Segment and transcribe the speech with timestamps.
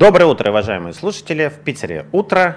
[0.00, 1.48] Доброе утро, уважаемые слушатели.
[1.48, 2.56] В Питере утро.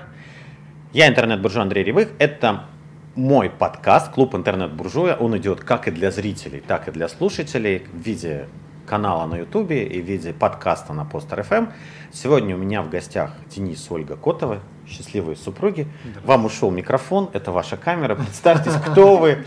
[0.93, 2.07] Я интернет-буржуй Андрей Ревых.
[2.17, 2.67] Это
[3.15, 5.15] мой подкаст «Клуб интернет-буржуя».
[5.15, 8.47] Он идет как и для зрителей, так и для слушателей в виде
[8.87, 11.65] канала на Ютубе и в виде подкаста на Постер ФМ.
[12.13, 15.89] Сегодня у меня в гостях Денис Ольга Котовы, счастливые супруги.
[16.23, 18.15] Вам ушел микрофон, это ваша камера.
[18.15, 19.43] Представьтесь, кто вы.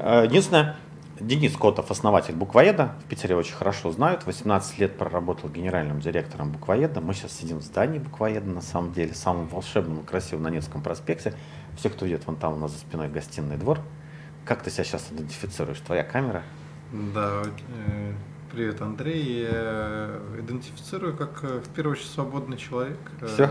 [0.00, 0.74] Э, единственное,
[1.20, 4.26] Денис Котов, основатель буквоеда, в Питере очень хорошо знают.
[4.26, 7.00] 18 лет проработал генеральным директором буквоеда.
[7.00, 10.82] Мы сейчас сидим в здании буквоеда, на самом деле, самым волшебным и красивым на Невском
[10.82, 11.32] проспекте.
[11.78, 13.80] Все, кто идет вон там у нас за спиной гостиный двор.
[14.44, 15.78] Как ты себя сейчас идентифицируешь?
[15.80, 16.42] Твоя камера?
[16.92, 18.12] Да, э,
[18.52, 19.44] привет, Андрей.
[19.44, 22.98] Я идентифицирую как, э, в первую очередь, свободный человек.
[23.26, 23.48] Все?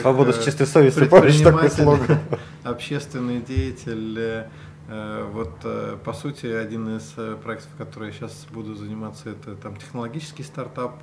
[0.00, 2.18] Свобода с чистой совестью, помнишь такой слоган?
[2.64, 4.48] Общественный деятель, Э,
[4.86, 9.76] вот, э, по сути, один из э, проектов, который я сейчас буду заниматься, это там
[9.76, 11.02] технологический стартап.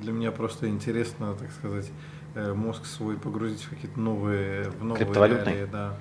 [0.00, 1.90] Для меня просто интересно, так сказать,
[2.34, 5.68] мозг свой погрузить в какие-то новые, в новые реалии.
[5.70, 5.96] Да.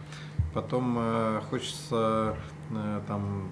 [0.53, 2.35] Потом хочется
[3.07, 3.49] там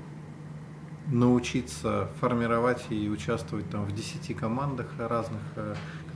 [1.07, 5.41] научиться формировать и участвовать там в 10 командах разных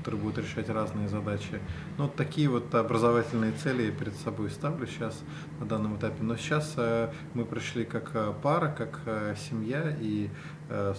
[0.02, 1.60] которые будут решать разные задачи.
[2.00, 5.22] Ну, вот такие вот образовательные цели я перед собой ставлю сейчас
[5.60, 6.24] на данном этапе.
[6.24, 10.30] Но сейчас э, мы пришли как э, пара, как э, семья, и,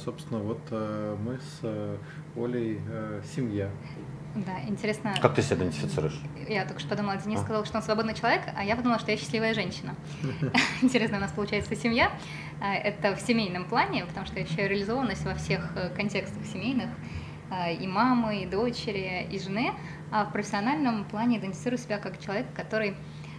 [0.04, 1.98] собственно, вот мы с
[2.36, 2.80] Олей
[3.34, 3.70] семья.
[4.34, 5.14] Да, интересно.
[5.20, 6.18] Как ты себя идентифицируешь?
[6.48, 7.42] Я только что подумала, Денис а?
[7.42, 9.94] сказал, что он свободный человек, а я подумала, что я счастливая женщина.
[10.82, 12.12] Интересно, у нас получается семья.
[12.60, 16.90] Это в семейном плане, потому что я ощущаю реализованность во всех контекстах семейных.
[17.54, 19.72] А, и мамы, и дочери, и жены,
[20.10, 22.94] а в профессиональном плане идентифицирую себя как человек, который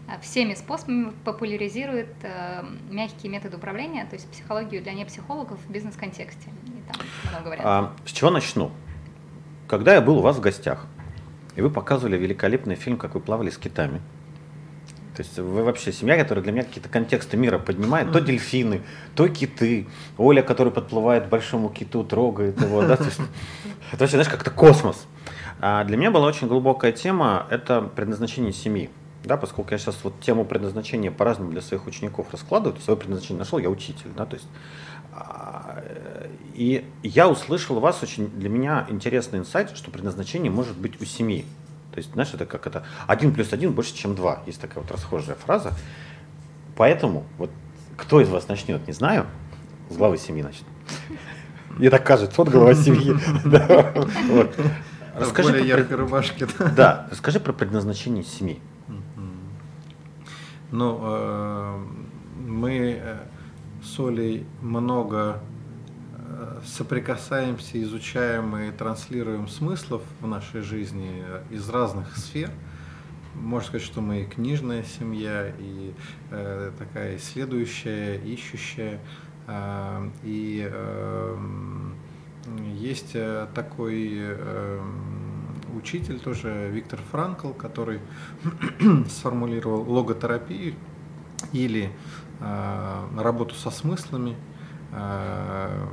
[0.08, 6.52] а, всеми способами популяризирует э, мягкие методы управления, то есть психологию для непсихологов в бизнес-контексте.
[7.60, 8.70] А, с чего начну?
[9.68, 10.86] Когда я был у вас в гостях,
[11.56, 14.00] и вы показывали великолепный фильм, как вы плавали с китами,
[15.16, 18.12] то есть вы вообще семья, которая для меня какие-то контексты мира поднимает.
[18.12, 18.82] То дельфины,
[19.16, 19.88] то киты.
[20.18, 22.82] Оля, который подплывает к большому киту, трогает его.
[22.82, 22.98] Да?
[22.98, 23.20] То есть,
[23.92, 25.06] это вообще, знаешь, как-то космос.
[25.60, 28.90] А для меня была очень глубокая тема– это предназначение семьи.
[29.24, 33.40] Да, поскольку я сейчас вот тему предназначения по-разному для своих учеников раскладываю, то свое предназначение
[33.40, 34.10] нашел, я учитель.
[34.18, 34.48] Да, то есть,
[35.14, 35.82] а,
[36.54, 41.06] и я услышал у вас очень для меня интересный инсайт, что предназначение может быть у
[41.06, 41.46] семьи.
[41.94, 44.42] То есть, знаешь, это как это один плюс один больше, чем два.
[44.48, 45.74] Есть такая вот расхожая фраза.
[46.76, 47.52] Поэтому, вот
[47.98, 49.28] кто из вас начнет, не знаю,
[49.92, 50.68] с главы семьи начнет.
[51.70, 53.16] Мне так кажется, вот глава семьи.
[55.16, 56.48] Расскажи более яркой рубашке.
[56.76, 58.60] Да, расскажи про предназначение семьи.
[60.72, 61.86] Ну, э,
[62.48, 63.18] мы э,
[63.84, 65.40] с Олей много
[66.66, 72.50] соприкасаемся, изучаем и транслируем смыслов в нашей жизни из разных сфер.
[73.36, 75.94] Можно сказать, что мы и книжная семья, и
[76.30, 79.00] э, такая исследующая, ищущая.
[79.48, 81.38] Э, и э,
[82.76, 84.82] есть э, такой э,
[85.76, 88.02] учитель тоже, Виктор Франкл, который
[89.10, 90.76] сформулировал логотерапию
[91.52, 91.92] или
[92.40, 94.36] э, работу со смыслами.
[94.92, 95.88] Э,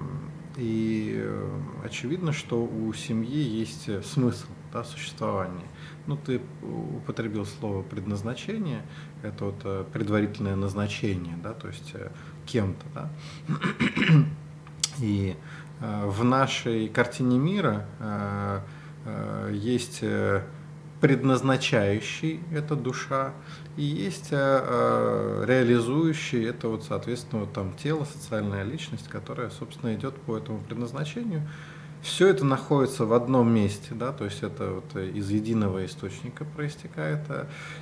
[0.56, 5.66] и э, очевидно, что у семьи есть э, смысл да, существования.
[6.06, 8.82] Ну, ты употребил слово предназначение,
[9.22, 11.94] это вот э, предварительное назначение, да, то есть
[12.46, 12.86] кем-то.
[12.94, 13.10] Да.
[14.98, 15.34] И
[15.78, 17.86] в нашей картине мира
[19.50, 20.04] есть
[21.00, 23.32] предназначающий, это душа,
[23.76, 29.94] и есть э, э, реализующий, это вот, соответственно, вот там тело, социальная личность, которая, собственно,
[29.94, 31.48] идет по этому предназначению.
[32.02, 37.20] Все это находится в одном месте, да, то есть это вот из единого источника проистекает.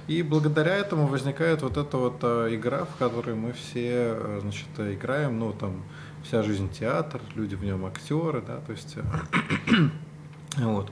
[0.09, 5.39] И благодаря этому возникает вот эта вот э, игра, в которой мы все, значит, играем,
[5.39, 5.85] ну, там,
[6.25, 8.97] вся жизнь театр, люди в нем актеры, да, то есть
[10.57, 10.91] вот.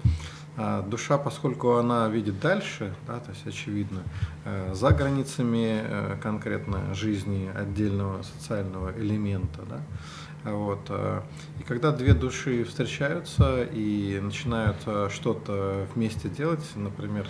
[0.59, 4.01] А душа, поскольку она видит дальше, да, то есть очевидно,
[4.45, 10.81] э, за границами э, конкретно жизни отдельного социального элемента, да, вот.
[10.89, 11.21] Э,
[11.61, 14.79] и когда две души встречаются и начинают
[15.13, 17.27] что-то вместе делать, например,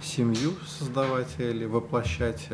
[0.00, 2.48] семью создавать или воплощать,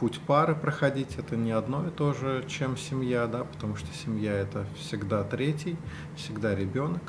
[0.00, 4.32] путь пары проходить, это не одно и то же, чем семья, да, потому что семья
[4.32, 5.76] это всегда третий,
[6.16, 7.02] всегда ребенок,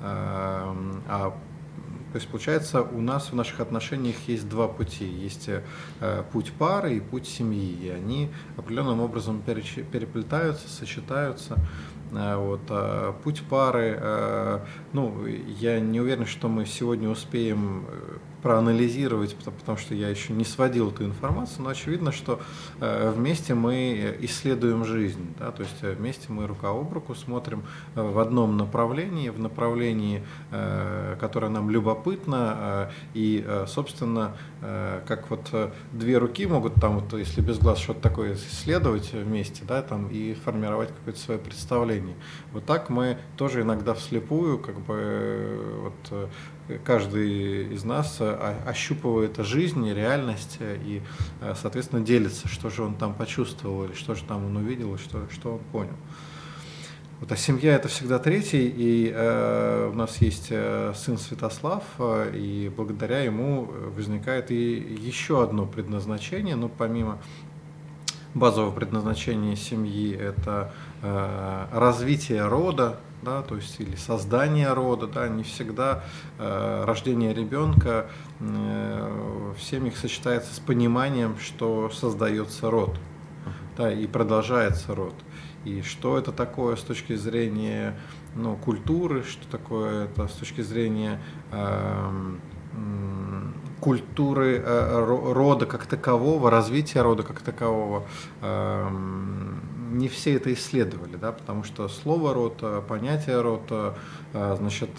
[0.00, 1.38] а
[2.12, 5.04] То есть, получается, у нас в наших отношениях есть два пути.
[5.04, 5.62] Есть э,
[6.32, 7.76] путь пары и путь семьи.
[7.82, 11.56] И они определенным образом переплетаются, сочетаются.
[12.12, 14.60] Э, вот, а путь пары, э,
[14.92, 18.16] ну, я не уверен, что мы сегодня успеем э,
[18.46, 22.38] проанализировать, потому что я еще не сводил эту информацию, но очевидно, что
[22.80, 27.64] э, вместе мы исследуем жизнь, да, то есть э, вместе мы рука об руку смотрим
[27.96, 30.22] э, в одном направлении, в направлении,
[31.18, 35.52] которое нам любопытно, и, собственно, как вот
[35.92, 40.34] две руки могут там, вот, если без глаз что-то такое исследовать вместе, да, там, и
[40.34, 42.14] формировать какое-то свое представление.
[42.52, 46.30] Вот так мы тоже иногда вслепую, как бы, вот,
[46.84, 51.02] каждый из нас э, ощупывает жизнь, реальность э, и,
[51.40, 54.98] э, соответственно, делится, что же он там почувствовал, или что же там он увидел, и
[54.98, 55.96] что, что он понял.
[57.20, 61.82] Вот, а семья это всегда третий, и э, у нас есть сын Святослав,
[62.34, 67.18] и благодаря ему возникает и еще одно предназначение, ну, помимо
[68.36, 70.72] базового предназначения семьи, это
[71.02, 76.04] э, развитие рода, да, то есть или создание рода, да, не всегда
[76.38, 78.06] э, рождение ребенка
[78.40, 82.96] э, в семьях сочетается с пониманием, что создается род,
[83.76, 85.14] да, и продолжается род.
[85.64, 87.98] И что это такое с точки зрения
[88.36, 91.20] ну, культуры, что такое это с точки зрения
[91.50, 92.36] э,
[93.80, 98.04] культуры э, рода как такового, развития рода как такового.
[98.42, 98.88] Э,
[99.96, 103.96] не все это исследовали, да, потому что слово род, понятие рода,
[104.32, 104.90] значит,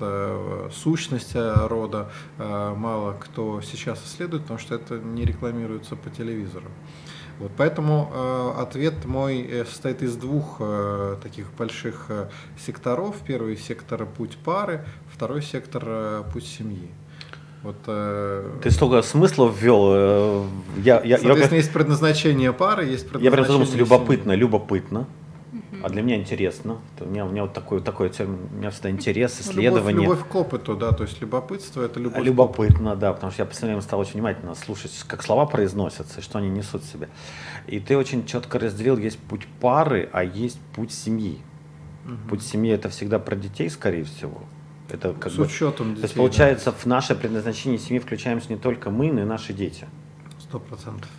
[0.73, 6.69] сущность рода мало кто сейчас исследует, потому что это не рекламируется по телевизору.
[7.39, 13.15] Вот, поэтому э, ответ мой э, состоит из двух э, таких больших э, секторов.
[13.27, 14.83] Первый сектор– путь пары,
[15.13, 16.89] второй сектор э,– путь семьи.
[17.67, 19.89] Вот, э, Ты столько смыслов ввел.
[19.91, 20.45] Э,
[20.77, 25.07] я, я, Соответственно, я, есть предназначение пары, есть предназначение Я прям задумался, любопытно, любопытно.
[25.83, 26.77] А для меня интересно.
[27.01, 30.03] У меня, у меня вот такой, такой у меня всегда интерес, ну, исследование.
[30.03, 32.23] Любовь, любовь к опыту, да, то есть любопытство это любовь.
[32.23, 36.47] Любопытно, да, потому что я постоянно стал очень внимательно слушать, как слова произносятся, что они
[36.47, 37.09] несут в себе.
[37.67, 41.41] И ты очень четко разделил, есть путь пары, а есть путь семьи.
[42.05, 42.29] Угу.
[42.29, 44.41] Путь семьи это всегда про детей, скорее всего.
[44.89, 46.01] Это как С бы, учетом детей.
[46.01, 46.78] То есть получается, да.
[46.78, 49.88] в наше предназначение семьи включаемся не только мы, но и наши дети.
[50.39, 51.10] Сто процентов.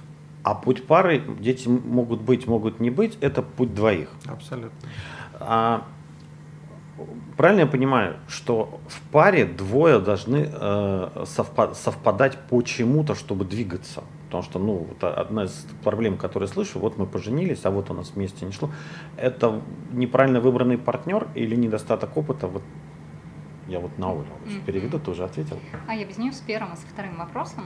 [0.43, 4.09] А путь пары, дети могут быть, могут не быть, это путь двоих.
[4.26, 4.88] Абсолютно.
[5.35, 5.85] А,
[7.37, 14.05] правильно я понимаю, что в паре двое должны э, совпадать по чему-то, чтобы двигаться?
[14.26, 17.91] Потому что, ну, вот одна из проблем, которые я слышу, вот мы поженились, а вот
[17.91, 18.70] у нас вместе не шло.
[19.17, 19.61] Это
[19.91, 22.47] неправильно выбранный партнер или недостаток опыта?
[22.47, 22.62] Вот
[23.69, 24.65] я вот на Олю mm-hmm.
[24.65, 25.61] переведу, тоже ответил.
[25.87, 27.65] А я без нее с первым и с вторым вопросом.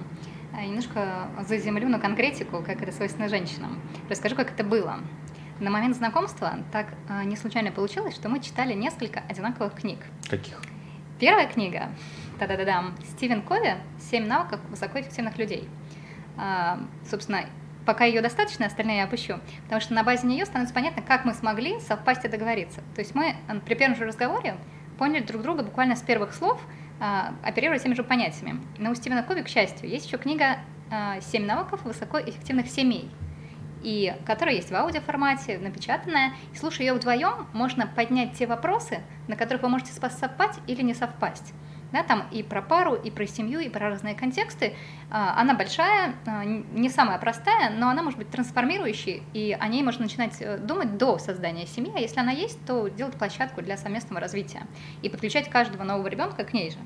[0.53, 3.81] А, немножко заземлю на конкретику, как это свойственно женщинам.
[4.11, 4.99] Расскажу, как это было.
[5.61, 10.01] На момент знакомства так а, не случайно получилось, что мы читали несколько одинаковых книг.
[10.29, 10.61] Каких?
[11.21, 11.91] Первая книга,
[12.41, 13.77] да-да-да-дам, Стивен Кови
[14.11, 15.69] «Семь навыков высокоэффективных людей».
[16.37, 17.47] А, собственно,
[17.87, 21.33] пока ее достаточно, остальные я опущу, потому что на базе нее становится понятно, как мы
[21.35, 22.81] смогли совпасть и договориться.
[22.97, 24.57] То есть мы при первом же разговоре
[25.03, 26.61] поняли друг друга буквально с первых слов–
[27.05, 28.61] а, оперируя теми же понятиями.
[28.79, 30.59] Но у Стивена Кови, к счастью, есть еще книга
[30.89, 33.11] а, «Семь навыков высокоэффективных семей»,
[33.83, 36.35] и которая есть в аудиоформате, напечатанная.
[36.55, 40.95] И слушая ее вдвоем, можно поднять те вопросы, на которых вы можете совпасть или не
[40.95, 41.53] совпасть
[41.93, 44.75] да, там и про пару, и про семью, и про разные контексты.
[45.11, 49.83] А, она большая, а, не самая простая, но она может быть трансформирующей, и о ней
[49.83, 53.77] можно начинать э, думать до создания семьи, а если она есть, то делать площадку для
[53.77, 54.67] совместного развития
[55.03, 56.79] и подключать каждого нового ребенка к ней же.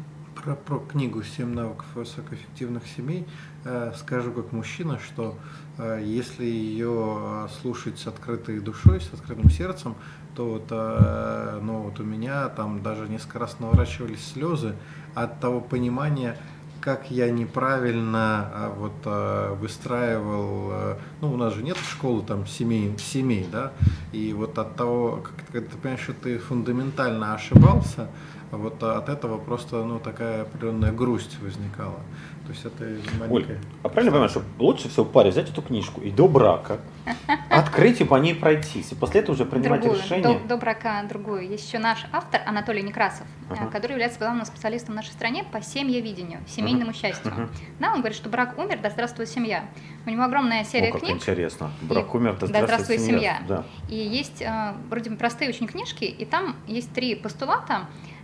[0.44, 3.26] Про, про книгу «Семь навыков высокоэффективных семей»
[3.64, 5.36] э, скажу как мужчина, что
[5.78, 9.94] э, если ее слушать с открытой душой, с открытым сердцем,
[10.34, 14.74] то вот, э, ну, вот у меня там даже несколько раз наворачивались слезы
[15.14, 16.36] от того понимания,
[16.80, 23.48] как я неправильно а, вот выстраивал, ну у нас же нет школы там семей, семей,
[23.50, 23.72] да,
[24.12, 28.08] и вот от того, как, когда ты понимаешь, что ты фундаментально ошибался,
[28.50, 32.00] вот от этого просто ну такая определенная грусть возникала.
[32.46, 32.84] То есть это
[33.18, 33.54] маленькая...
[33.54, 36.78] Оль, а правильно понимаешь, что лучше всего паре взять эту книжку и до брака
[37.50, 40.38] открыть и по ней пройтись, и после этого уже принимать другую, решение.
[40.38, 41.48] До, до брака другую.
[41.48, 43.70] Есть еще наш автор Анатолий Некрасов, uh-huh.
[43.72, 46.96] который является главным специалистом в нашей стране по семьевидению, семейному uh-huh.
[46.96, 47.32] счастью.
[47.32, 47.48] Uh-huh.
[47.80, 49.64] Да, он говорит, что брак умер, да здравствует семья.
[50.06, 51.16] У него огромная серия О, как книг.
[51.16, 51.72] интересно.
[51.82, 53.38] Брак и, умер, да здравствует, да здравствует семья.
[53.38, 53.42] семья.
[53.48, 53.64] Да.
[53.88, 58.15] И есть э, вроде бы простые очень книжки, и там есть три постулата, э,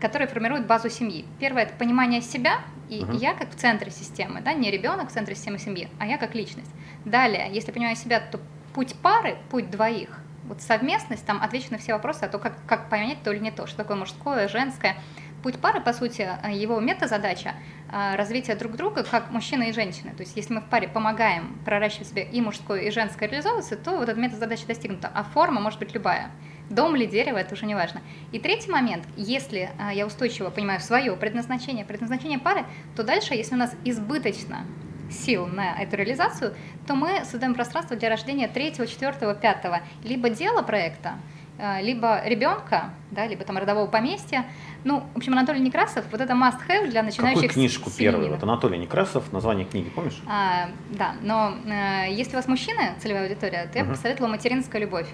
[0.00, 1.24] которые формируют базу семьи.
[1.38, 3.16] Первое это понимание себя, и uh-huh.
[3.16, 6.34] я как в центре системы, да, не ребенок в центре системы семьи, а я как
[6.34, 6.70] личность.
[7.04, 8.40] Далее, если понимаю себя, то
[8.74, 12.88] путь пары, путь двоих, вот совместность, там отвечу на все вопросы, а то как, как
[12.88, 14.96] понять то или не то, что такое мужское, женское.
[15.42, 17.54] Путь пары, по сути, его мета-задача–
[18.16, 20.12] развитие друг друга как мужчины и женщины.
[20.12, 23.96] То есть если мы в паре помогаем проращивать себе и мужское, и женское реализовываться, то
[23.96, 26.30] вот эта мета-задача достигнута, а форма может быть любая.
[26.70, 28.02] Дом ли дерево, это уже не важно.
[28.32, 32.64] И третий момент, если я устойчиво понимаю свое предназначение, предназначение пары,
[32.96, 34.66] то дальше, если у нас избыточно
[35.10, 36.54] сил на эту реализацию,
[36.86, 41.14] то мы создаем пространство для рождения третьего, четвертого, пятого, либо дела проекта,
[41.58, 44.46] э, либо ребенка, да, либо там родового поместья.
[44.84, 48.30] Ну, в общем, Анатолий Некрасов, вот это must-have для начинающих Какую книжку первую?
[48.30, 50.20] Вот Анатолий Некрасов, название книги, помнишь?
[50.26, 54.80] А, да, но э, если у вас мужчины, целевая аудитория, то я бы посоветовала «Материнская
[54.80, 55.08] любовь».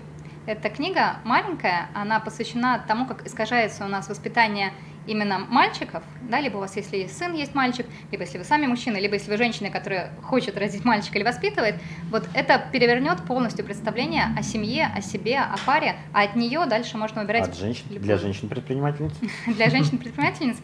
[0.44, 4.72] Эта книга маленькая, она посвящена тому, как искажается у нас воспитание
[5.06, 8.98] именно мальчиков, да, либо у вас, если сын есть мальчик, либо если вы сами мужчина,
[8.98, 11.76] либо если вы женщина, которая хочет родить мальчика или воспитывает,
[12.10, 16.98] вот это перевернет полностью представление о семье, о себе, о паре, а от нее дальше
[16.98, 17.48] можно выбирать...
[17.48, 17.84] От женщин?
[17.90, 19.12] Для женщин-предпринимательниц?
[19.46, 20.56] Для женщин-предпринимательниц,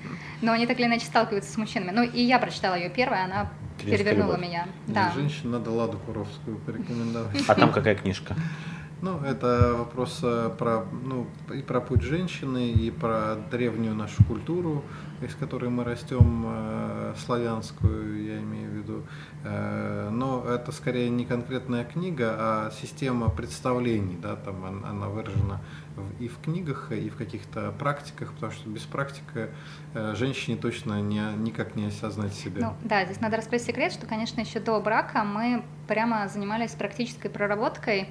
[0.42, 1.90] но они так или иначе сталкиваются с мужчинами.
[1.90, 3.50] Ну и я прочитала ее первая, она
[3.84, 4.66] перевернула меня.
[4.86, 7.42] Для женщин надо Ладу Куровскую порекомендовать.
[7.46, 8.34] А там какая книжка?
[9.00, 14.82] Ну, это вопрос э, про, ну, и про путь женщины, и про древнюю нашу культуру,
[15.22, 19.02] из которой мы растем, э, славянскую, я имею в виду.
[19.44, 25.60] Э, но это скорее не конкретная книга, а система представлений, да, там она, она выражена
[25.94, 29.50] в, и в книгах, и в каких-то практиках, потому что без практики
[29.94, 32.68] э, женщине точно не, никак не осознать себя.
[32.68, 37.28] Ну, да, здесь надо раскрыть секрет, что, конечно, еще до брака мы прямо занимались практической
[37.28, 38.08] проработкой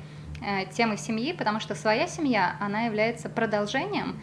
[0.71, 4.15] темы семьи, потому что своя семья, она является продолжением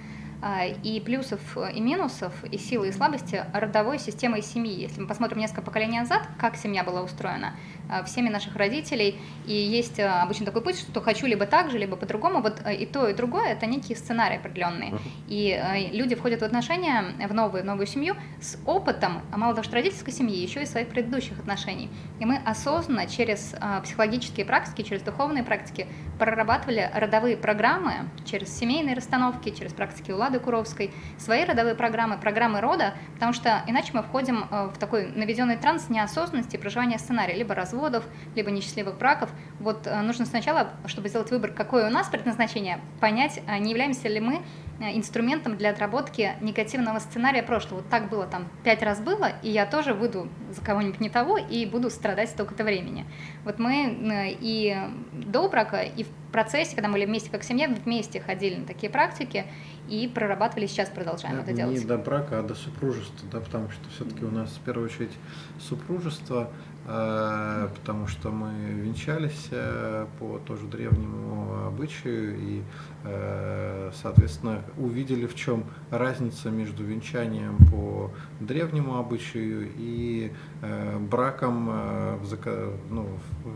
[0.83, 1.41] и плюсов,
[1.75, 4.75] и минусов, и силы, и слабости родовой системы семьи.
[4.75, 7.55] Если мы посмотрим несколько поколений назад, как семья была устроена,
[7.89, 11.79] а, всеми наших родителей, и есть а, обычно такой путь, что хочу либо так же,
[11.79, 14.95] либо по-другому, вот и то, и другое, это некие сценарии определенные.
[15.29, 19.75] И люди входят в отношения, в новую, в новую семью с опытом, мало того, что
[19.75, 21.89] родительской семьи, еще и своих предыдущих отношений.
[22.21, 25.87] И мы осознанно через психологические практики, через духовные практики
[26.19, 32.61] прорабатывали родовые программы через семейные расстановки, через практики Улады Лады Куровской, свои родовые программы, программы
[32.61, 37.55] рода, потому что иначе мы входим э, в такой наведенный транс неосознанности проживания сценария, либо
[37.55, 39.31] разводов, либо несчастливых браков.
[39.61, 44.09] Вот э, нужно сначала, чтобы сделать выбор, какое у нас предназначение, понять, а не являемся
[44.09, 44.43] ли мы
[44.81, 47.81] э, инструментом для отработки негативного сценария прошлого.
[47.81, 51.38] Вот так было там пять раз было, и я тоже выйду за кого-нибудь не того
[51.38, 53.07] и буду страдать столько-то времени.
[53.45, 54.76] Вот мы и
[55.12, 58.91] до брака, и в процессе, когда мы были вместе как семья, вместе ходили на такие
[58.91, 59.45] практики
[59.88, 61.79] и прорабатывали, сейчас продолжаем это, это делать.
[61.79, 65.12] Не до брака, а до супружества, да, потому что все-таки у нас в первую очередь
[65.61, 66.50] супружество,
[66.85, 72.62] потому что мы венчались э, по тоже древнему обычаю и,
[73.05, 78.11] э, соответственно, увидели в чем разница между венчанием по
[78.41, 83.09] древнему обычаю и э, браком э, в, ну,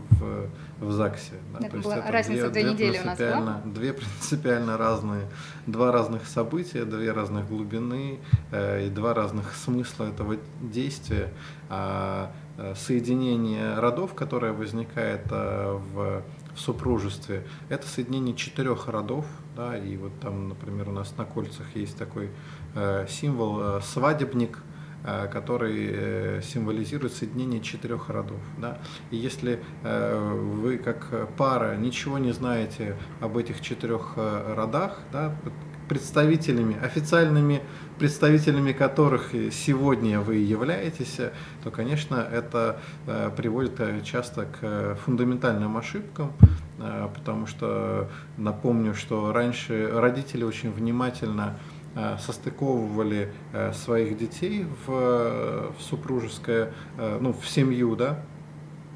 [0.09, 1.33] в, в ЗАГСе.
[1.53, 1.59] Да?
[1.59, 3.61] Это То есть это разница две, две недели у нас была?
[3.65, 5.25] Две принципиально разные,
[5.67, 8.19] два разных события, две разных глубины
[8.51, 11.31] э, и два разных смысла этого действия.
[12.61, 16.23] Э, соединение родов, которое возникает э, в
[16.55, 19.25] в супружестве, это соединение четырех родов,
[19.55, 22.31] да, и вот там, например, у нас на кольцах есть такой
[22.75, 24.59] э, символ э, свадебник,
[25.05, 28.41] Э, который э, символизирует соединение четырех родов.
[28.57, 28.79] Да?
[29.11, 35.33] И если вы как пара ничего не знаете об этих четырех родах, да,
[35.87, 37.61] представителями, официальными
[37.99, 41.19] представителями которых сегодня вы являетесь,
[41.63, 42.79] то, конечно, это
[43.35, 46.31] приводит часто к фундаментальным ошибкам,
[47.13, 51.57] потому что напомню, что раньше родители очень внимательно
[51.95, 58.19] Э, состыковывали э, своих детей в, супружеское, э, ну, в семью, да,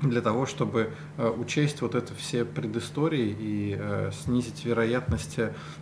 [0.03, 3.79] для того, чтобы учесть вот это все предыстории и
[4.11, 5.39] снизить вероятность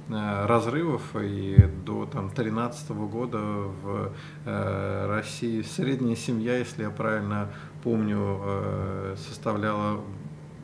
[0.10, 1.16] разрывов.
[1.16, 4.14] И до там, 2013 года в
[4.46, 7.50] России средняя семья, если я правильно
[7.84, 10.02] помню, составляла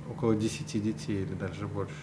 [0.10, 1.94] около 10 детей или даже больше.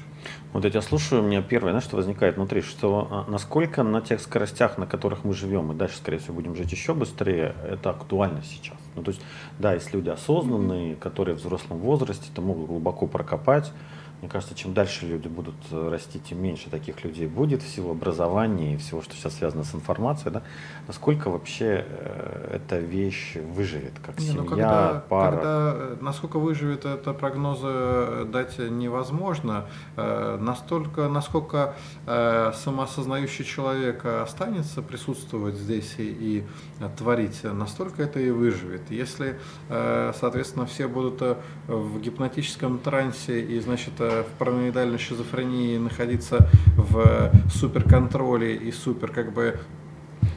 [0.52, 4.00] Вот я тебя слушаю, у меня первое, знаешь, что возникает внутри, что а, насколько на
[4.00, 7.90] тех скоростях, на которых мы живем, и дальше, скорее всего, будем жить еще быстрее, это
[7.90, 8.78] актуально сейчас.
[8.94, 9.20] Ну, то есть,
[9.58, 13.72] да, есть люди осознанные, которые в взрослом возрасте это могут глубоко прокопать,
[14.20, 17.90] Мне кажется, чем дальше люди будут э, расти, тем меньше таких людей будет в силу
[17.90, 20.32] образования и всего, что сейчас связано с информацией.
[20.32, 20.42] Да?
[20.86, 25.32] Насколько вообще э, эта вещь выживет, как Не, ну, семья, ну, когда, пара?
[25.32, 29.66] Когда, э, насколько выживет, это прогнозы дать невозможно.
[29.96, 31.74] Настолько, насколько
[32.06, 36.44] самоосознающий человек останется присутствовать здесь и, и
[36.96, 38.90] творить, настолько это и выживет.
[38.90, 41.22] Если, соответственно, все будут
[41.66, 49.58] в гипнотическом трансе и, значит, в параноидальной шизофрении находиться в суперконтроле и супер как бы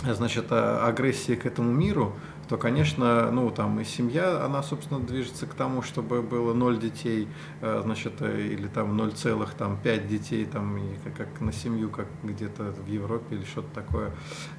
[0.06, 2.14] значит, агрессии к этому миру,
[2.48, 7.28] то, конечно, ну, там и семья, она, собственно, движется к тому, чтобы было ноль детей,
[7.62, 12.88] э, значит, э, или там 0,5 детей, там, как, как на семью, как где-то в
[12.88, 14.12] Европе или что-то такое.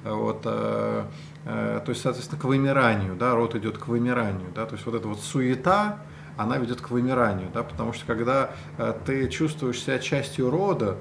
[0.03, 1.05] Вот, э,
[1.45, 5.07] то есть, соответственно, к вымиранию, да, род идет к вымиранию, да, то есть вот эта
[5.07, 5.99] вот суета,
[6.39, 10.95] она ведет к вымиранию, да, потому что когда э, ты чувствуешь себя частью рода,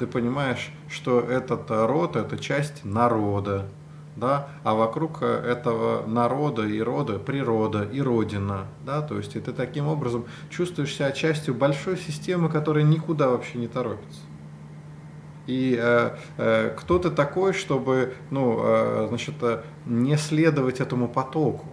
[0.00, 3.68] ты понимаешь, что этот род– это часть народа,
[4.16, 9.40] да, а вокруг э, этого народа и рода природа и родина, да, то есть и
[9.40, 14.22] ты таким образом чувствуешь себя частью большой системы, которая никуда вообще не торопится.
[15.46, 21.66] И э, э, кто ты такой, чтобы, ну, э, значит, э, не следовать этому потоку?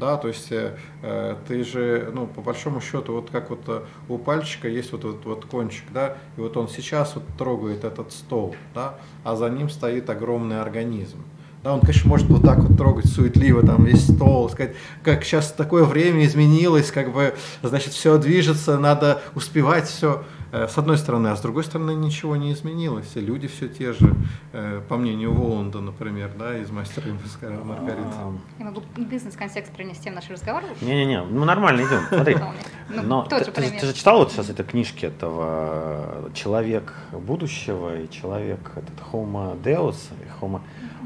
[0.00, 3.82] Да, то есть э, э, ты же, ну, по большому счету, вот как вот э,
[4.08, 8.10] у пальчика есть вот этот вот, кончик, да, и вот он сейчас вот трогает этот
[8.12, 11.18] стол, да, а за ним стоит огромный организм.
[11.62, 15.52] Да, он, конечно, может вот так вот трогать суетливо там весь стол, сказать, как сейчас
[15.52, 20.24] такое время изменилось, как бы, значит, все движется, надо успевать все.
[20.52, 23.92] Э, с одной стороны, а с другой стороны ничего не изменилось, и люди все те
[23.92, 24.14] же,
[24.52, 28.02] э, по мнению Воланда, например, да, из «Мастера и Маргариты.
[28.58, 30.64] Я могу бизнес-контекст принести в наш разговор?
[30.80, 32.36] Не-не-не, мы нормально идем, смотри.
[32.88, 38.10] Ну, Но ты, ты, ты же читал вот сейчас этой книжки этого «Человек будущего» и
[38.10, 40.60] «Человек этот Homo Deus» и Homo...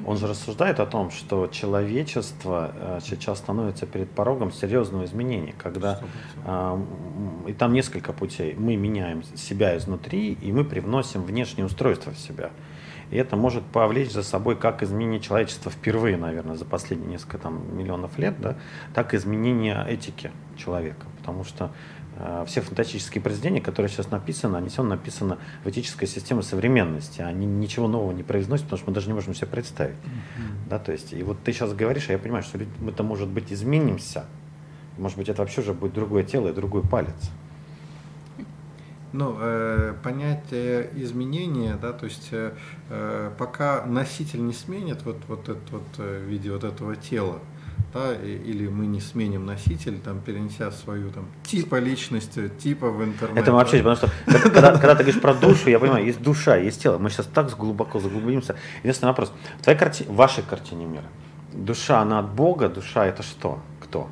[0.06, 6.00] Он же рассуждает о том, что человечество э, сейчас становится перед порогом серьезного изменения, когда
[7.46, 8.54] и там несколько путей.
[8.54, 12.50] Мы меняем себя изнутри, и мы привносим внешнее устройство в себя.
[13.10, 17.76] И это может повлечь за собой как изменение человечества впервые, наверное, за последние несколько там,
[17.76, 18.56] миллионов лет, да,
[18.94, 21.06] так и изменение этики человека.
[21.24, 21.72] Потому что
[22.18, 27.22] э, все фантастические произведения, которые сейчас написаны, они все написаны в этической системе современности.
[27.22, 29.96] Они ничего нового не произносят, потому что мы даже не можем себе представить.
[29.96, 30.68] Mm-hmm.
[30.68, 33.28] Да, то есть, и вот ты сейчас говоришь, а я понимаю, что мы это, может
[33.28, 34.26] быть, изменимся.
[34.98, 37.30] Может быть, это вообще уже будет другое тело и другой палец.
[39.12, 42.52] Ну, э, понятие изменения, да, то есть э,
[42.90, 47.38] э, пока носитель не сменит вот, вот это вот э, в виде вот этого тела,
[47.92, 53.38] да, или мы не сменим носитель, там, перенеся свою там, типа личности, типа в интернет.
[53.38, 54.10] Это вообще, потому что
[54.50, 56.98] когда, когда ты говоришь про душу, я понимаю, есть душа, есть тело.
[56.98, 58.56] Мы сейчас так глубоко заглубимся.
[58.82, 59.32] Единственный вопрос.
[59.58, 60.04] В твоей карти...
[60.04, 61.04] в вашей картине мира
[61.54, 63.58] душа, она от Бога, душа это что?
[63.80, 64.08] Кто?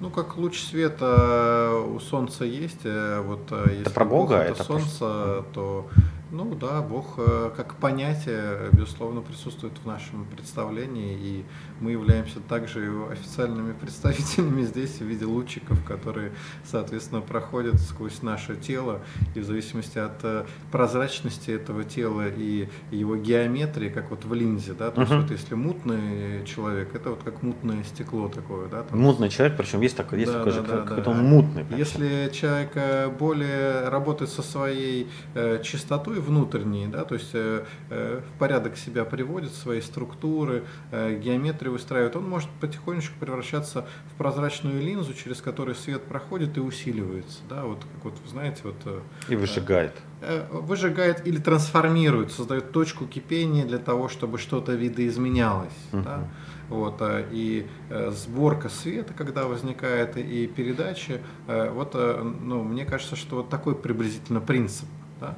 [0.00, 4.64] Ну, как луч света у Солнца есть, э, вот э, если это про Бога, это
[4.64, 5.88] Солнце, то
[6.30, 11.44] ну да, Бог э, как понятие, безусловно, присутствует в нашем представлении, и
[11.80, 16.32] мы являемся также его официальными представителями здесь в виде лучиков, которые,
[16.64, 19.00] соответственно, проходят сквозь наше тело,
[19.34, 24.74] и в зависимости от э, прозрачности этого тела и его геометрии, как вот в линзе,
[24.74, 25.08] да, то uh-huh.
[25.08, 28.84] есть вот если мутный человек, это вот как мутное стекло такое, да.
[28.84, 31.20] Там мутный человек, причем есть такой, есть да, такой да, же, да, какой-то да.
[31.20, 31.66] мутный.
[31.76, 38.20] Если человек э, более работает со своей э, чистотой, внутренние, да, то есть э, э,
[38.20, 44.80] в порядок себя приводит, свои структуры, э, геометрию выстраивает, он может потихонечку превращаться в прозрачную
[44.80, 48.76] линзу, через которую свет проходит и усиливается, да, вот как вот, знаете, вот...
[48.84, 49.92] Э, и выжигает.
[50.20, 56.04] Э, выжигает или трансформирует, создает точку кипения для того, чтобы что-то видоизменялось, uh-huh.
[56.04, 56.28] да.
[56.68, 57.02] Вот,
[57.32, 57.66] и
[58.10, 64.86] сборка света, когда возникает, и передача, вот, ну, мне кажется, что вот такой приблизительно принцип.
[65.20, 65.36] Да?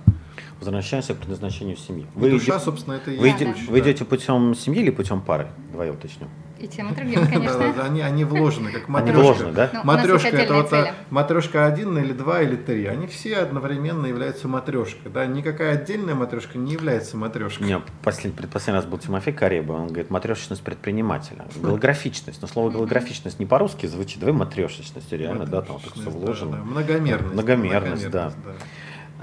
[0.62, 2.07] Возвращаемся к предназначению семьи.
[2.14, 5.48] Вы, душа, собственно, это и вы, да, вы идете путем семьи или путем пары?
[5.72, 6.29] Давай уточним.
[6.61, 7.83] И тем, и другим, конечно.
[7.83, 9.18] они, они вложены, как матрешка.
[9.18, 9.70] Они вложены, да?
[9.72, 10.72] Ну, матрешка это вот
[11.11, 12.87] матрешка один или два или три.
[12.87, 15.11] Они все одновременно являются матрешкой.
[15.11, 15.27] Да?
[15.27, 17.66] Никакая отдельная матрешка не является матрешкой.
[17.66, 21.44] Не, послед, предпоследний раз был Тимофей Кареба, он говорит, матрешечность предпринимателя.
[21.61, 22.40] Голографичность.
[22.40, 26.59] Но слово голографичность не по-русски звучит, давай матрешечность, реально, да, там так все вложено.
[26.59, 27.35] Многомерность.
[27.35, 28.33] Многомерность, да.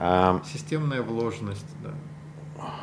[0.01, 1.89] А, Системная вложенность, да.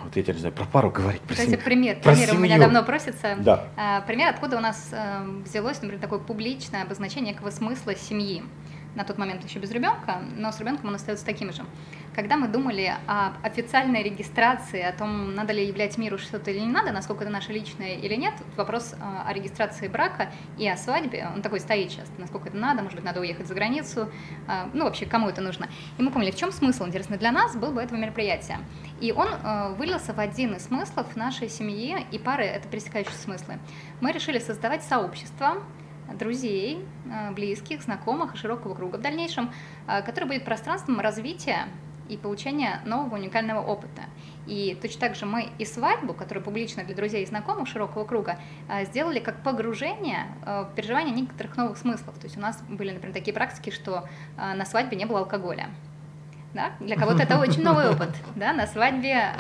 [0.05, 1.21] Вот я теперь не знаю, про пару говорить.
[1.23, 1.97] Про Кстати, пример.
[1.97, 2.41] Про пример семью.
[2.41, 3.37] у меня давно просится.
[3.39, 3.65] Да.
[3.77, 8.43] А, пример, откуда у нас э, взялось, например, такое публичное обозначение некого смысла семьи.
[8.95, 11.63] на тот момент еще без ребенка, но с ребенком он остается таким же.
[12.17, 16.67] Когда мы думали о официальной регистрации, о том, надо ли являть миру что-то или не
[16.67, 21.43] надо, насколько это наше личное или нет, вопрос о регистрации брака и о свадьбе, он
[21.43, 24.11] такой стоит сейчас, насколько это надо, может быть, надо уехать за границу,
[24.73, 25.69] ну, вообще, кому это нужно.
[25.99, 28.61] И мы помнили, в чем смысл, интересно, для нас был бы этого мероприятия.
[28.99, 29.29] И он
[29.77, 33.59] вылился в один из смыслов нашей семьи и пары, это пересекающие смыслы.
[34.01, 35.59] Мы решили создавать сообщество,
[36.15, 36.83] друзей,
[37.33, 39.53] близких, знакомых и широкого круга в дальнейшем,
[39.87, 41.67] который будет пространством развития
[42.09, 44.03] и получения нового уникального опыта.
[44.47, 48.39] И точно так же мы и свадьбу, которая публична для друзей и знакомых широкого круга,
[48.69, 52.17] э, сделали как погружение э, в переживание некоторых новых смыслов.
[52.19, 55.71] То есть у нас были, например, такие практики, что э, на свадьбе не было алкоголя.
[56.55, 56.73] Да?
[56.81, 58.11] Для кого-то это очень новый опыт.
[58.35, 58.53] Да?
[58.53, 59.35] На свадьбе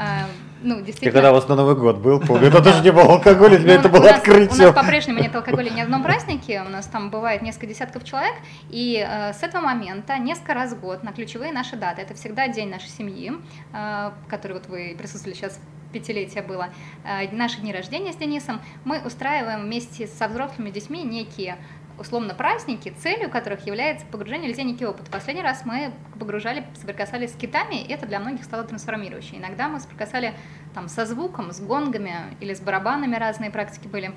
[0.63, 1.09] ну, действительно...
[1.09, 3.75] Я когда у вас на Новый год был, помню, это тоже не было алкоголя, для
[3.75, 4.69] ну, это было открытие.
[4.69, 8.05] У нас по-прежнему нет алкоголя ни в одном празднике, у нас там бывает несколько десятков
[8.05, 8.35] человек,
[8.71, 12.49] и э, с этого момента несколько раз в год на ключевые наши даты, это всегда
[12.49, 13.33] день нашей семьи,
[13.73, 15.61] э, который вот вы присутствовали сейчас
[15.93, 16.71] пятилетие было,
[17.05, 21.57] э, наши дни рождения с Денисом, мы устраиваем вместе со взрослыми детьми некие
[21.99, 25.09] условно праздники, целью которых является погружение людей в некий опыт.
[25.11, 29.39] Последний раз мы погружали, соприкасались с китами, и это для многих стало трансформирующим.
[29.39, 30.35] Иногда мы соприкасали
[30.75, 34.13] там, со звуком, с гонгами или с барабанами, разные практики были.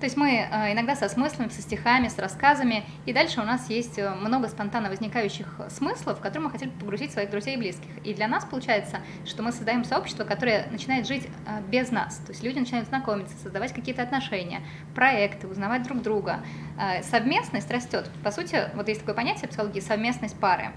[0.00, 3.68] То есть мы э, иногда со смыслами, со стихами, с рассказами, и дальше у нас
[3.68, 7.90] есть э, много спонтанно возникающих смыслов, в которые мы хотели погрузить своих друзей и близких.
[8.02, 12.16] И для нас получается, что мы создаем сообщество, которое начинает жить э, без нас.
[12.16, 14.62] То есть люди начинают знакомиться, создавать какие-то отношения,
[14.94, 16.40] проекты, узнавать друг друга.
[17.02, 18.10] Совместность растет.
[18.24, 20.70] По сути, вот есть такое понятие в психологии совместность пары.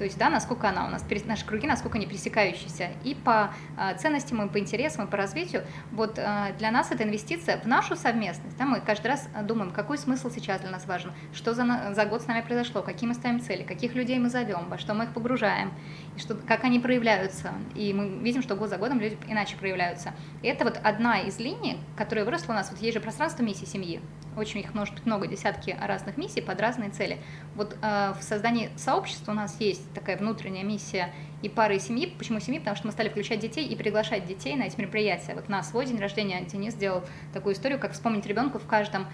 [0.00, 2.88] То есть, да, насколько она у нас, наши круги, насколько они пересекающиеся.
[3.04, 5.62] И по а, ценностям, и по интересам, и по развитию.
[5.92, 8.56] Вот а, для нас это инвестиция в нашу совместность.
[8.56, 12.22] Да, мы каждый раз думаем, какой смысл сейчас для нас важен, что за, за год
[12.22, 15.12] с нами произошло, какие мы ставим цели, каких людей мы зовем, во что мы их
[15.12, 15.70] погружаем,
[16.16, 17.52] и что, как они проявляются.
[17.74, 20.14] И мы видим, что год за годом люди иначе проявляются.
[20.40, 22.70] И это вот одна из линий, которая выросла у нас.
[22.70, 24.00] Вот есть же пространство миссии семьи.
[24.36, 27.18] Очень их может быть много, десятки разных миссий под разные цели.
[27.56, 31.12] Вот э, в создании сообщества у нас есть такая внутренняя миссия
[31.42, 32.14] и пары, и семьи.
[32.16, 32.58] Почему семьи?
[32.58, 35.34] Потому что мы стали включать детей и приглашать детей на эти мероприятия.
[35.34, 39.06] Вот на свой день рождения Денис сделал такую историю, как вспомнить ребенку в каждом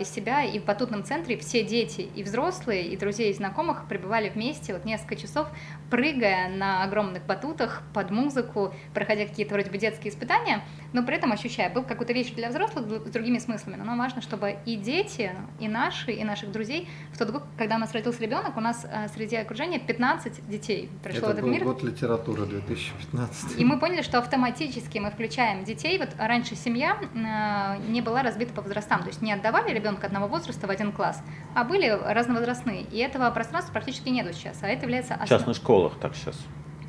[0.00, 4.28] из себя, и в батутном центре все дети, и взрослые, и друзья, и знакомых пребывали
[4.28, 5.48] вместе вот несколько часов,
[5.90, 11.32] прыгая на огромных батутах под музыку, проходя какие-то вроде бы детские испытания, но при этом
[11.32, 15.32] ощущая, был какую-то вещь для взрослых с другими смыслами, но нам важно, чтобы и дети,
[15.58, 18.86] и наши, и наших друзей, в тот год, когда у нас родился ребенок, у нас
[18.90, 21.64] а, среди окружения 15 детей пришло Это в этот мир.
[21.64, 23.58] год литературы 2015.
[23.58, 28.52] И мы поняли, что автоматически мы включаем детей, вот раньше семья а, не была разбита
[28.52, 31.22] по возрастам, то есть не отдавали отдавали ребенка одного возраста в один класс,
[31.54, 32.82] а были разновозрастные.
[32.82, 34.62] И этого пространства практически нету сейчас.
[34.62, 35.26] А это является основ...
[35.26, 36.36] В частных школах так сейчас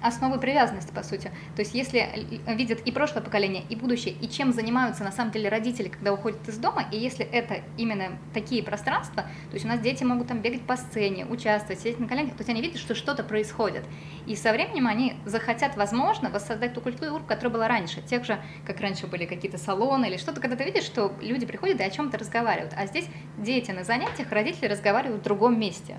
[0.06, 1.32] основы привязанности, по сути.
[1.56, 5.50] То есть если видят и прошлое поколение, и будущее, и чем занимаются на самом деле
[5.50, 9.80] родители, когда уходят из дома, и если это именно такие пространства, то есть у нас
[9.80, 12.96] дети могут там бегать по сцене, участвовать, сидеть на коленях, то есть они видят, что
[12.96, 13.84] что-то происходит.
[14.26, 18.02] И со временем они захотят, возможно, воссоздать ту культуру, которая была раньше.
[18.02, 21.80] Тех же, как раньше были какие-то салоны или что-то, когда ты видишь, что люди приходят
[21.80, 22.74] и о чем-то разговаривают.
[22.78, 25.98] А здесь дети на занятиях, родители разговаривают в другом месте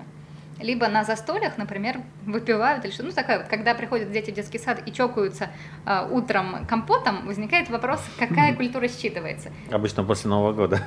[0.59, 3.03] либо на застольях, например, выпивают или что.
[3.03, 5.49] Ну, такая вот, когда приходят дети в детский сад и чокаются
[5.85, 9.51] э, утром компотом, возникает вопрос, какая культура считывается.
[9.71, 10.81] Обычно после Нового года.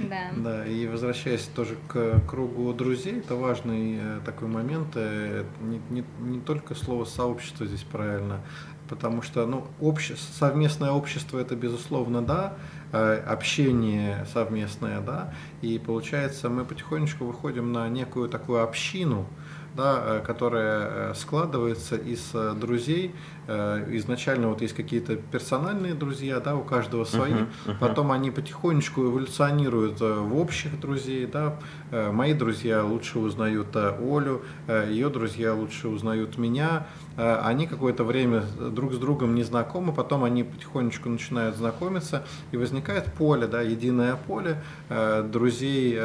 [0.00, 0.30] Да.
[0.36, 4.88] Да, и возвращаясь тоже к кругу друзей, это важный э, такой момент.
[4.94, 8.40] Э, не, не, не только слово сообщество здесь правильно,
[8.88, 12.54] потому что ну, обще, совместное общество это безусловно да,
[12.94, 19.26] общение совместное, да, и получается мы потихонечку выходим на некую такую общину,
[19.74, 23.14] да, э, которая э, складывается из друзей.
[23.46, 27.32] Изначально вот есть какие-то персональные друзья, да, у каждого свои.
[27.32, 27.78] Uh-huh, uh-huh.
[27.78, 31.58] Потом они потихонечку эволюционируют в общих друзей, да.
[31.90, 36.86] Мои друзья лучше узнают Олю, ее друзья лучше узнают меня.
[37.18, 43.12] Они какое-то время друг с другом не знакомы, потом они потихонечку начинают знакомиться, и возникает
[43.12, 46.00] поле, да, единое поле друзей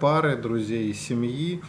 [0.00, 1.60] пары, друзей семьи,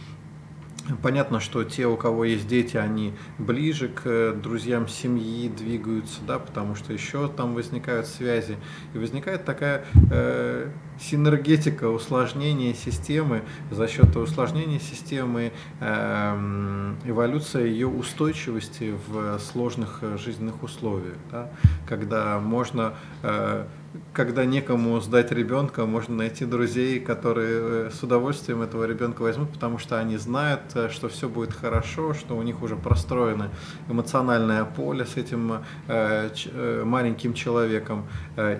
[1.01, 6.75] Понятно, что те, у кого есть дети, они ближе к друзьям семьи двигаются, да, потому
[6.75, 8.57] что еще там возникают связи.
[8.93, 10.69] И возникает такая э,
[10.99, 13.41] синергетика, усложнение системы.
[13.71, 21.17] За счет усложнения системы э, эволюция ее устойчивости в сложных жизненных условиях.
[21.31, 21.49] Да,
[21.87, 22.93] когда можно
[23.23, 23.65] э,
[24.13, 29.77] когда некому сдать ребенка, можно найти друзей, которые э, с удовольствием этого ребенка возьмут, потому
[29.77, 33.51] что они знают, э, что все будет хорошо, что у них уже простроено
[33.89, 38.05] эмоциональное поле с этим э, маленьким человеком.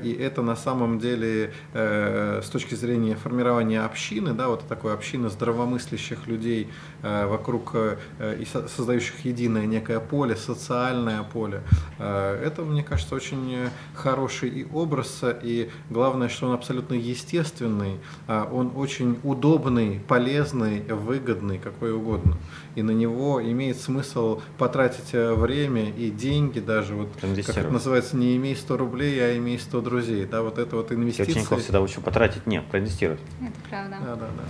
[0.04, 6.28] И это на самом деле с точки зрения формирования общины, да, вот такой общины здравомыслящих
[6.28, 6.70] людей
[7.02, 7.76] вокруг
[8.22, 11.62] и создающих единое некое поле, социальное поле.
[12.00, 18.72] Это, мне кажется, очень хороший и образ, и главное, что он абсолютно естественный, а он
[18.76, 22.38] очень удобный, полезный, выгодный, какой угодно.
[22.76, 28.18] И на него имеет смысл потратить э, время и деньги даже, вот, как это называется,
[28.18, 30.26] не имей 100 рублей, а имей 100 друзей.
[30.26, 31.32] Да, вот это вот инвестиции.
[31.32, 33.22] Я учеников всегда учу потратить, нет, проинвестировать.
[33.42, 33.98] Это правда.
[34.02, 34.44] Да, да, да.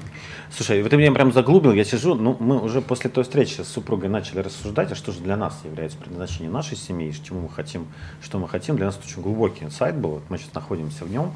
[0.52, 3.68] Слушай, вот ты меня прям заглубил, я сижу, ну, мы уже после той встречи с
[3.68, 7.88] супругой начали рассуждать, а что же для нас является предназначением нашей семьи, чему мы хотим,
[8.22, 8.76] что мы хотим.
[8.76, 11.34] Для нас это очень глубокий инсайт был, вот мы сейчас находимся в нем.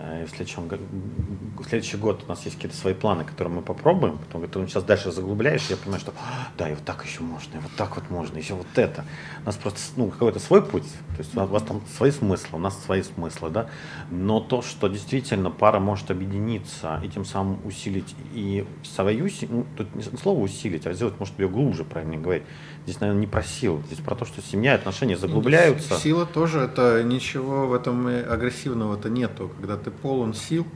[0.00, 4.18] Э, в следующем, в следующий год у нас есть какие-то свои планы, которые мы попробуем.
[4.18, 6.12] Потом ты сейчас дальше заглубляешь, я понимаю, что
[6.56, 9.04] да, и вот так еще можно, и вот так вот можно, еще вот это.
[9.42, 10.84] У нас просто ну, какой-то свой путь.
[11.16, 13.68] То есть у вас там свои смыслы, у нас свои смыслы, да.
[14.10, 19.94] Но то, что действительно пара может объединиться и тем самым усилить и свою, ну, тут
[19.94, 22.44] не слово усилить, а сделать, может, ее глубже, правильно говорить.
[22.84, 23.82] Здесь, наверное, не про силу.
[23.86, 25.96] Здесь про то, что семья, отношения ну, заглубляются.
[25.96, 29.50] Сила тоже, это ничего в этом агрессивного-то нету.
[29.58, 30.66] Когда ты полон сил,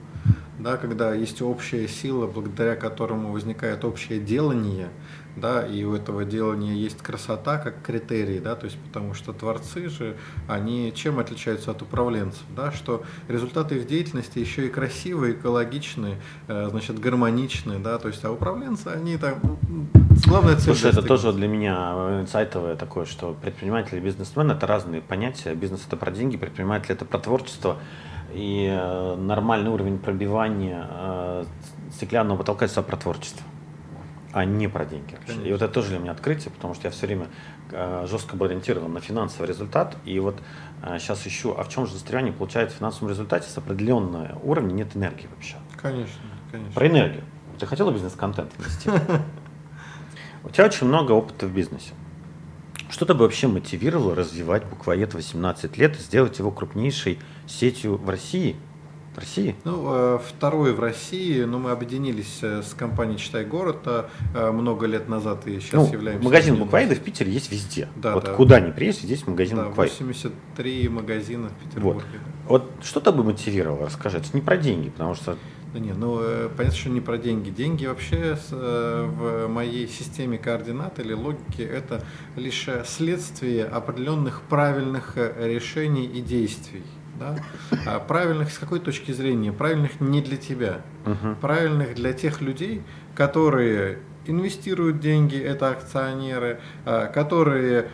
[0.59, 4.89] да, когда есть общая сила, благодаря которому возникает общее делание,
[5.37, 9.89] да, и у этого делания есть красота как критерий, да, то есть потому что творцы
[9.89, 16.21] же, они чем отличаются от управленцев, да, что результаты их деятельности еще и красивые, экологичные,
[16.49, 19.41] э, значит, гармоничные, да, то есть, а управленцы, они там,
[20.27, 20.75] главная цель.
[20.75, 25.85] Слушай, это тоже для меня инсайтовое такое, что предприниматель и бизнесмен это разные понятия, бизнес
[25.87, 27.79] это про деньги, предприниматель это про творчество,
[28.35, 31.45] и э, нормальный уровень пробивания э,
[31.93, 33.47] стеклянного потолка это про творчество
[34.33, 35.15] а не про деньги.
[35.27, 35.47] Конечно.
[35.47, 37.29] И вот это тоже для меня открытие, потому что я все время
[37.71, 39.97] э, жестко был ориентирован на финансовый результат.
[40.07, 40.41] И вот
[40.99, 44.97] сейчас ищу, а в чем же застревание получается в финансовом результате с определенного уровня нет
[44.97, 45.57] энергии вообще.
[45.77, 46.73] Конечно, конечно.
[46.73, 47.25] Про энергию.
[47.59, 49.03] Ты хотела бизнес-контент инвестировать?
[50.45, 51.93] У тебя очень много опыта в бизнесе.
[52.91, 58.57] Что тебя вообще мотивировало развивать буквоед 18 лет и сделать его крупнейшей сетью в России–
[59.15, 59.55] в России?
[59.65, 64.87] Ну, э, второй в России, но мы объединились э, с компанией «Читай город» э, много
[64.87, 66.25] лет назад и сейчас ну, являемся...
[66.25, 67.89] Магазин буквоида в Питере есть везде.
[67.97, 68.35] Да, вот да.
[68.35, 69.91] куда ни приедешь, здесь магазин да, буквоид.
[69.91, 72.05] 83 магазина в Петербурге.
[72.49, 72.63] Вот.
[72.63, 74.19] вот что бы мотивировало, расскажи.
[74.19, 75.37] Это не про деньги, потому что
[75.75, 76.21] да не, ну
[76.55, 77.49] понятно, что не про деньги.
[77.49, 82.05] Деньги вообще в моей системе координат или логики это
[82.37, 86.83] лишь следствие определенных правильных решений и действий
[87.19, 87.37] да?
[87.87, 89.53] А правильных с какой точки зрения?
[89.53, 91.37] Правильных не для тебя, угу.
[91.41, 92.83] правильных для тех людей,
[93.15, 97.89] которые инвестируют деньги, это акционеры, а, которые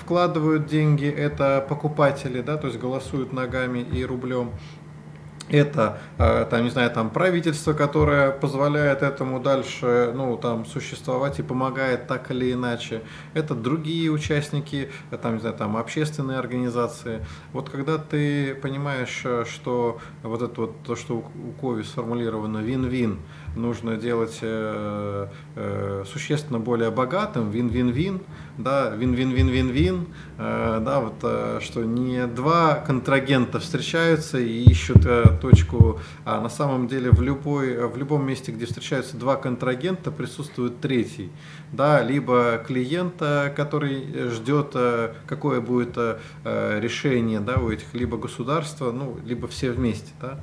[0.00, 4.52] вкладывают деньги, это покупатели, да, то есть голосуют ногами и рублем
[5.48, 11.42] это, э, там, не знаю, там правительство, которое позволяет этому дальше, ну, там, существовать и
[11.42, 13.02] помогает так или иначе.
[13.34, 17.24] Это другие участники, э, там, не знаю, там, общественные организации.
[17.52, 23.18] Вот когда ты понимаешь, э, что вот это вот, то, что у Кови сформулировано вин-вин,
[23.56, 28.20] нужно делать э, э, существенно более богатым, вин-вин-вин,
[28.58, 30.06] да, вин-вин-вин-вин-вин,
[30.38, 36.48] э, да, вот, э, что не два контрагента встречаются и ищут э, точку, а на
[36.48, 41.30] самом деле в, любой, в любом месте, где встречаются два контрагента, присутствует третий,
[41.72, 46.18] да, либо клиента, который ждет, э, какое будет э,
[46.80, 50.38] решение, да, у этих, либо государства, ну, либо все вместе, да,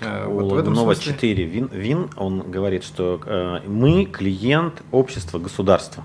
[0.00, 1.12] Э, у вот Лагунова смысле...
[1.12, 6.04] 4 вин, вин, он говорит, что э, мы клиент общества государства.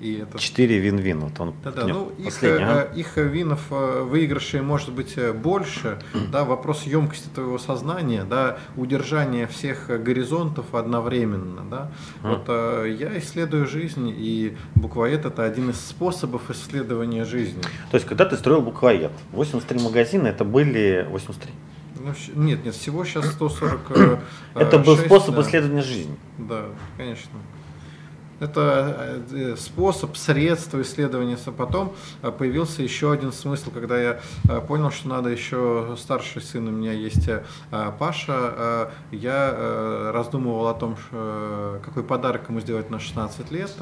[0.00, 0.38] И это...
[0.38, 1.18] 4 вин-вин.
[1.18, 2.88] Вот он да, да, ну, их, а?
[2.94, 5.98] их винов выигрышей может быть больше.
[6.30, 11.64] да, вопрос емкости твоего сознания, да, удержания всех горизонтов одновременно.
[11.68, 11.90] Да.
[12.22, 17.60] Вот я исследую жизнь, и буквоед это один из способов исследования жизни.
[17.90, 21.52] То есть, когда ты строил буквоед, 83 магазина это были 83?
[21.98, 22.12] Ну,
[22.44, 23.80] нет, нет, всего сейчас 140.
[24.54, 25.42] Э, Это был способ да.
[25.42, 26.16] исследования жизни.
[26.38, 27.38] Да, конечно.
[28.40, 31.36] Это э, способ, средство исследования.
[31.56, 34.20] Потом э, появился еще один смысл, когда я
[34.68, 37.28] понял, что надо еще старший сын у меня есть
[37.98, 38.90] Паша.
[39.10, 40.96] Я раздумывал о том,
[41.84, 43.72] какой подарок ему сделать на 16 лет.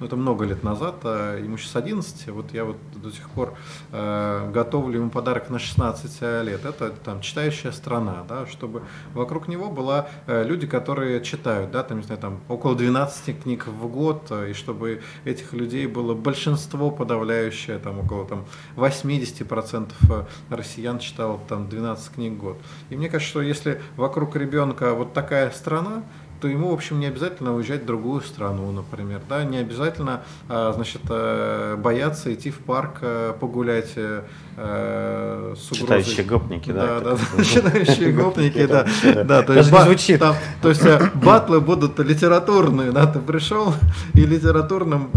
[0.00, 3.54] Ну это много лет назад, а ему сейчас 11, вот я вот до сих пор
[3.92, 6.64] э, готовлю ему подарок на 16 лет.
[6.64, 8.82] Это там читающая страна, да, чтобы
[9.14, 13.66] вокруг него была э, люди, которые читают, да, там, не знаю, там около 12 книг
[13.66, 18.44] в год, э, и чтобы этих людей было большинство подавляющее, там около там
[18.76, 20.24] 80% э,
[20.54, 22.58] россиян читало там 12 книг в год.
[22.90, 26.02] И мне кажется, что если вокруг ребенка вот такая страна,
[26.42, 30.72] то ему, в общем, не обязательно уезжать в другую страну, например, да, не обязательно, а,
[30.72, 34.22] значит, э, бояться идти в парк э, погулять э,
[34.56, 36.02] с угрозой.
[36.02, 36.98] Читающие гопники, да?
[36.98, 38.86] Да, да, читающие гопники, да.
[39.22, 40.20] Да, то есть, звучит.
[40.20, 40.82] То есть
[41.14, 43.72] батлы будут литературные, да, ты пришел
[44.14, 45.10] и литературным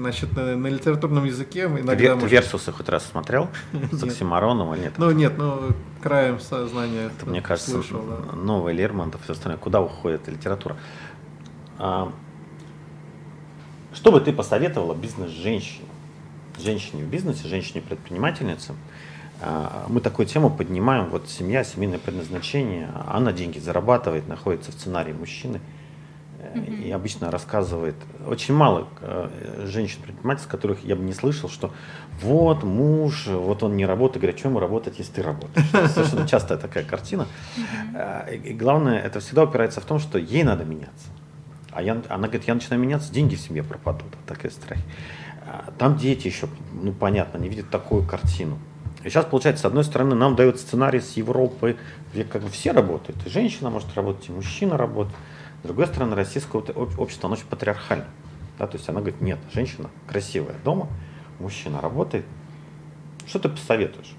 [0.00, 1.94] значит, на, на литературном языке иногда...
[1.94, 2.30] Вер, может...
[2.30, 3.48] Версусы хоть раз смотрел
[3.92, 4.94] с Оксимароном или нет?
[4.98, 5.70] Ну нет, ну
[6.02, 8.36] краем сознания это, мне кажется, слышал, да.
[8.36, 9.58] новый Лермонтов и все остальное.
[9.58, 10.76] Куда уходит литература?
[11.78, 12.12] А,
[13.92, 15.88] что бы ты посоветовала бизнес-женщине?
[16.58, 18.74] Женщине в бизнесе, женщине-предпринимательнице.
[19.40, 25.12] А, мы такую тему поднимаем, вот семья, семейное предназначение, она деньги зарабатывает, находится в сценарии
[25.12, 25.60] мужчины–
[26.38, 26.82] Mm-hmm.
[26.84, 27.96] И обычно рассказывает
[28.26, 31.72] очень мало э, женщин-предпринимателей, с которых я бы не слышал, что
[32.22, 35.66] вот муж, вот он не работает, говорит, что ему работать, если ты работаешь.
[35.90, 37.26] Совершенно частая такая картина.
[37.56, 38.36] Mm-hmm.
[38.44, 41.08] И главное, это всегда упирается в том, что ей надо меняться.
[41.72, 44.08] А я, она говорит, я начинаю меняться, деньги в семье пропадут.
[44.26, 44.78] Такая страх.
[45.46, 48.58] А, там дети еще, ну понятно, не видят такую картину.
[49.04, 51.76] И сейчас, получается, с одной стороны, нам дают сценарий с Европы,
[52.12, 53.24] где как бы все работают.
[53.26, 55.16] И женщина может работать, и мужчина работает.
[55.62, 58.06] С другой стороны, российское общество, оно очень патриархально.
[58.58, 60.88] Да, то есть она говорит, нет, женщина красивая дома,
[61.38, 62.24] мужчина работает.
[63.26, 64.14] Что ты посоветуешь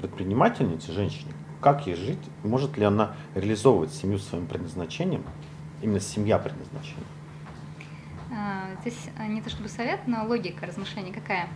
[0.00, 1.32] предпринимательнице, женщине?
[1.60, 2.18] Как ей жить?
[2.42, 5.24] Может ли она реализовывать семью своим предназначением?
[5.82, 7.04] Именно семья предназначения?
[8.32, 11.48] А, здесь а, не то чтобы совет, но логика размышления какая?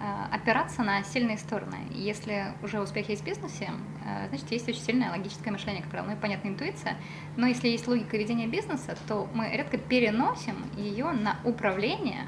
[0.00, 1.78] Э, опираться на сильные стороны.
[1.90, 3.70] Если уже успех есть в бизнесе,
[4.04, 6.96] э, значит, есть очень сильное логическое мышление, как правило, ну и понятная интуиция.
[7.36, 12.26] Но если есть логика ведения бизнеса, то мы редко переносим ее на управление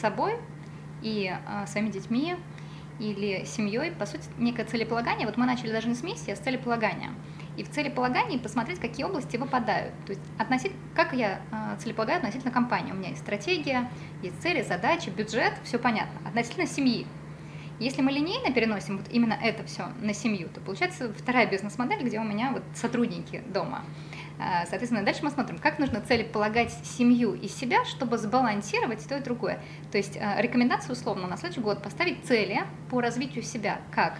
[0.00, 0.34] собой
[1.00, 2.34] и э, своими детьми
[2.98, 3.92] или семьей.
[3.92, 5.26] По сути, некое целеполагание.
[5.26, 7.10] Вот мы начали даже не с миссии, а с целеполагания.
[7.56, 9.92] И в целеполагании посмотреть, какие области выпадают.
[10.06, 12.92] То есть относить, как я э, целеполагаю относительно компании.
[12.92, 13.90] У меня есть стратегия,
[14.22, 16.26] есть цели, задачи, бюджет, все понятно.
[16.26, 17.06] Относительно семьи.
[17.78, 22.20] Если мы линейно переносим вот именно это все на семью, то получается вторая бизнес-модель, где
[22.20, 23.82] у меня вот сотрудники дома.
[24.38, 29.20] Э, соответственно, дальше мы смотрим, как нужно целеполагать семью и себя, чтобы сбалансировать то и
[29.20, 29.60] другое.
[29.90, 34.18] То есть э, рекомендация условно на следующий год поставить цели по развитию себя как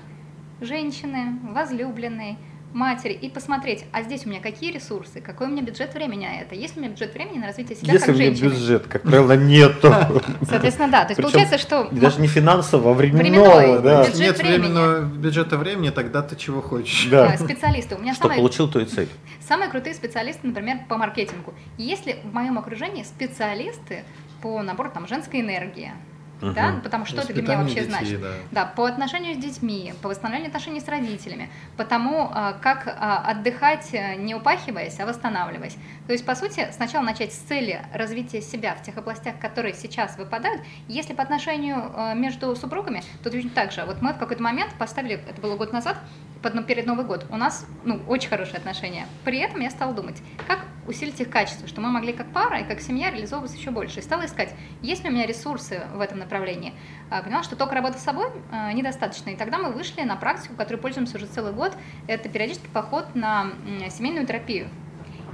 [0.60, 2.36] женщины, возлюбленной,
[2.74, 6.40] матери и посмотреть, а здесь у меня какие ресурсы, какой у меня бюджет времени на
[6.40, 8.32] это, есть ли у меня бюджет времени на развитие себя Если как женщины.
[8.32, 9.94] Если у меня бюджет, как правило, нету.
[10.48, 11.88] Соответственно, да, то есть получается, что...
[11.90, 14.06] Даже не финансово, а временного, да.
[14.14, 17.08] Нет временного бюджета времени, тогда ты чего хочешь.
[17.10, 17.96] Да, специалисты.
[17.96, 19.08] У меня Что получил, то и цель.
[19.46, 21.54] Самые крутые специалисты, например, по маркетингу.
[21.76, 24.04] Если в моем окружении специалисты
[24.40, 25.92] по набору там женской энергии,
[26.42, 26.52] угу.
[26.52, 28.20] да, потому что это для меня вообще детей, значит.
[28.20, 28.32] Да.
[28.50, 33.24] да, по отношению с детьми, по восстановлению отношений с родителями, по тому, а, как а,
[33.26, 35.76] отдыхать, э, не упахиваясь, а восстанавливаясь.
[36.06, 40.18] То есть, по сути, сначала начать с цели развития себя в тех областях, которые сейчас
[40.18, 40.62] выпадают.
[40.88, 43.84] Если по отношению э, между супругами, то точно так же.
[43.84, 45.96] Вот мы в какой-то момент поставили, это было год назад,
[46.42, 49.06] под, ну, перед Новый год, у нас ну, очень хорошие отношения.
[49.24, 52.64] При этом я стала думать, как усилить их качество, что мы могли как пара и
[52.64, 54.00] как семья реализовываться еще больше.
[54.00, 56.74] И стала искать, есть ли у меня ресурсы в этом направлении.
[57.10, 59.30] А, поняла, что только работа с собой а, недостаточно.
[59.30, 61.76] И тогда мы вышли на практику, которой пользуемся уже целый год.
[62.08, 63.52] Это периодический поход на
[63.90, 64.68] семейную терапию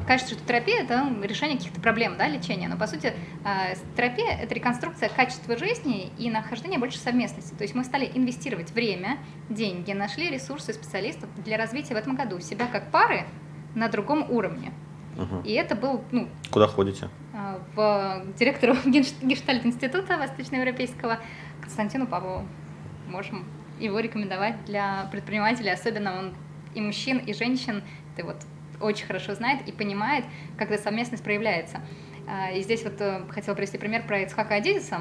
[0.08, 3.12] кажется, что терапия– это решение каких-то проблем, да, лечение, но по сути
[3.44, 7.52] а, терапия– это реконструкция качества жизни и нахождение больше совместности.
[7.52, 9.18] То есть мы стали инвестировать время,
[9.50, 13.26] деньги, нашли ресурсы специалистов для развития в этом году себя как пары
[13.74, 14.72] на другом уровне.
[15.18, 15.42] Угу.
[15.44, 16.02] И это был...
[16.10, 17.10] Ну, Куда ходите?
[17.34, 21.18] А, в директору Гештальт-института Восточноевропейского
[21.60, 22.48] Константину Павлову.
[23.08, 23.44] Можем
[23.78, 26.34] его рекомендовать для предпринимателей, особенно он
[26.74, 27.82] и мужчин, и женщин.
[28.16, 28.36] Ты вот
[28.80, 30.24] очень хорошо знает и понимает,
[30.58, 31.80] эта совместность проявляется.
[32.26, 35.00] А, и здесь вот э, хотела привести пример про Ицхака Адизиса,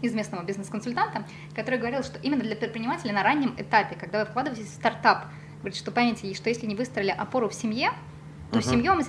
[0.00, 4.74] известного бизнес-консультанта, который говорил, что именно для предпринимателя на раннем этапе, когда вы вкладываетесь в
[4.74, 5.26] стартап,
[5.58, 7.92] говорит, что поймите, что если не выстроили опору в семье,
[8.50, 8.62] то uh-huh.
[8.62, 9.00] семью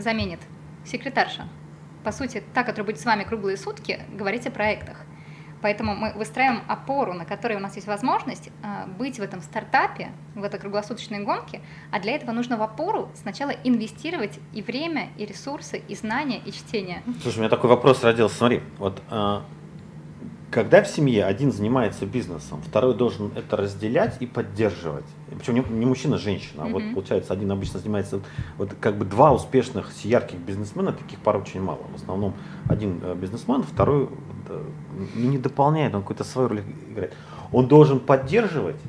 [0.00, 0.40] заменит
[0.84, 1.48] секретарша.
[2.04, 5.03] По сути, та, которая будет с вами круглые сутки, говорить о проектах.
[5.64, 10.10] Поэтому мы выстраиваем опору, на которой у нас есть возможность э, быть в этом стартапе,
[10.34, 15.24] в этой круглосуточной гонке, а для этого нужно в опору сначала инвестировать и время, и
[15.24, 17.02] ресурсы, и знания, и чтение.
[17.22, 18.36] Слушай, у меня такой вопрос родился.
[18.36, 19.40] Смотри, вот э,
[20.50, 25.06] когда в семье один занимается бизнесом, второй должен это разделять и поддерживать.
[25.34, 26.60] Причем не, не мужчина, а женщина.
[26.60, 26.72] Mm-hmm.
[26.72, 28.20] Вот получается, один обычно занимается,
[28.58, 31.80] вот как бы два успешных, ярких бизнесмена, таких пар очень мало.
[31.90, 32.34] В основном
[32.68, 34.10] один э, бизнесмен, второй
[34.48, 34.62] э,
[35.14, 37.12] не дополняет, он какую-то свою роль играет.
[37.52, 38.80] Он должен поддерживать,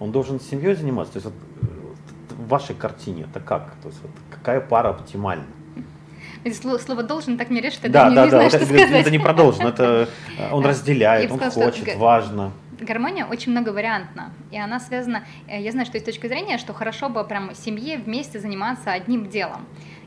[0.00, 1.14] он должен семьей заниматься.
[1.14, 3.74] То есть вот, э, в вашей картине это как?
[3.82, 5.44] То есть вот, какая пара оптимальна?
[6.52, 9.00] Слово, должен так не режет, я да, да, не, да, знаю, вот что это, сказать.
[9.00, 10.08] это не продолжено, это
[10.52, 11.98] он разделяет, он сказала, хочет, что...
[11.98, 12.52] важно.
[12.80, 17.08] Гармония очень многовариантна, и она связана, э, я знаю, что есть точка зрения, что хорошо
[17.08, 19.66] бы прям семье вместе заниматься одним делом.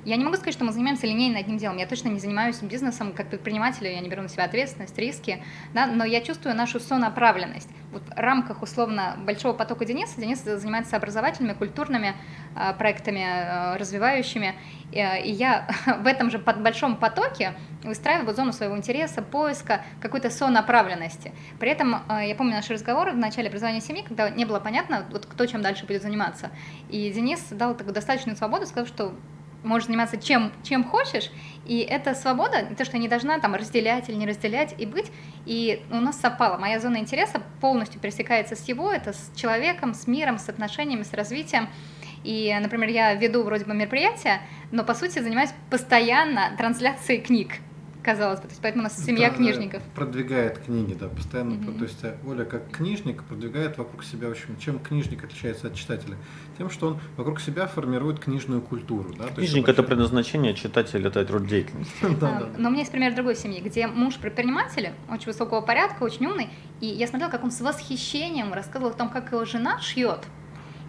[0.10, 1.78] Я не могу сказать, что мы занимаемся линейно одним делом.
[1.78, 5.86] Я точно не занимаюсь бизнесом как предприниматель, я не беру на себя ответственность, риски, да,
[5.86, 7.70] но я чувствую нашу сонаправленность.
[7.92, 12.16] Вот в рамках условно большого потока Дениса Денис занимается образовательными, культурными
[12.56, 14.56] э, проектами, э, развивающими,
[14.92, 15.68] э, и я
[16.02, 17.54] в этом же под большом потоке
[17.84, 21.34] выстраиваю зону своего интереса, поиска, какой-то сонаправленности.
[21.60, 25.06] При этом э, я помню наши разговоры в начале образования семьи, когда не было понятно,
[25.12, 26.50] вот кто чем дальше будет заниматься.
[26.90, 29.14] И Денис дал такую достаточную свободу, сказав, что
[29.64, 31.30] можешь заниматься чем, чем хочешь,
[31.66, 35.12] и эта свобода, то, что не должна там разделять или не разделять и быть,
[35.46, 36.58] и у нас совпало.
[36.58, 41.14] Моя зона интереса полностью пересекается с его, это с человеком, с миром, с отношениями, с
[41.14, 41.70] развитием.
[42.24, 44.42] И, например, я веду вроде бы мероприятия,
[44.72, 47.60] но по сути занимаюсь постоянно трансляцией книг
[48.10, 48.48] казалось бы.
[48.48, 49.84] То есть поэтому у нас семья Да, книжников.
[49.94, 51.56] Продвигает книги, да, постоянно.
[51.56, 51.78] Мгм.
[51.78, 55.76] То есть э, Оля как книжник продвигает вокруг себя, в общем, чем книжник отличается от
[55.76, 56.18] читателя?
[56.58, 59.14] Тем, что он вокруг себя формирует книжную культуру.
[59.14, 59.28] Да?
[59.28, 61.94] Книжник это предназначение, читатель это род деятельности.
[62.20, 62.50] Да.
[62.58, 66.50] Но у меня есть пример другой семьи, где муж предприниматель, очень высокого порядка, очень умный,
[66.82, 70.26] и я смотрела, как он с восхищением рассказывал о том, как его жена шьет.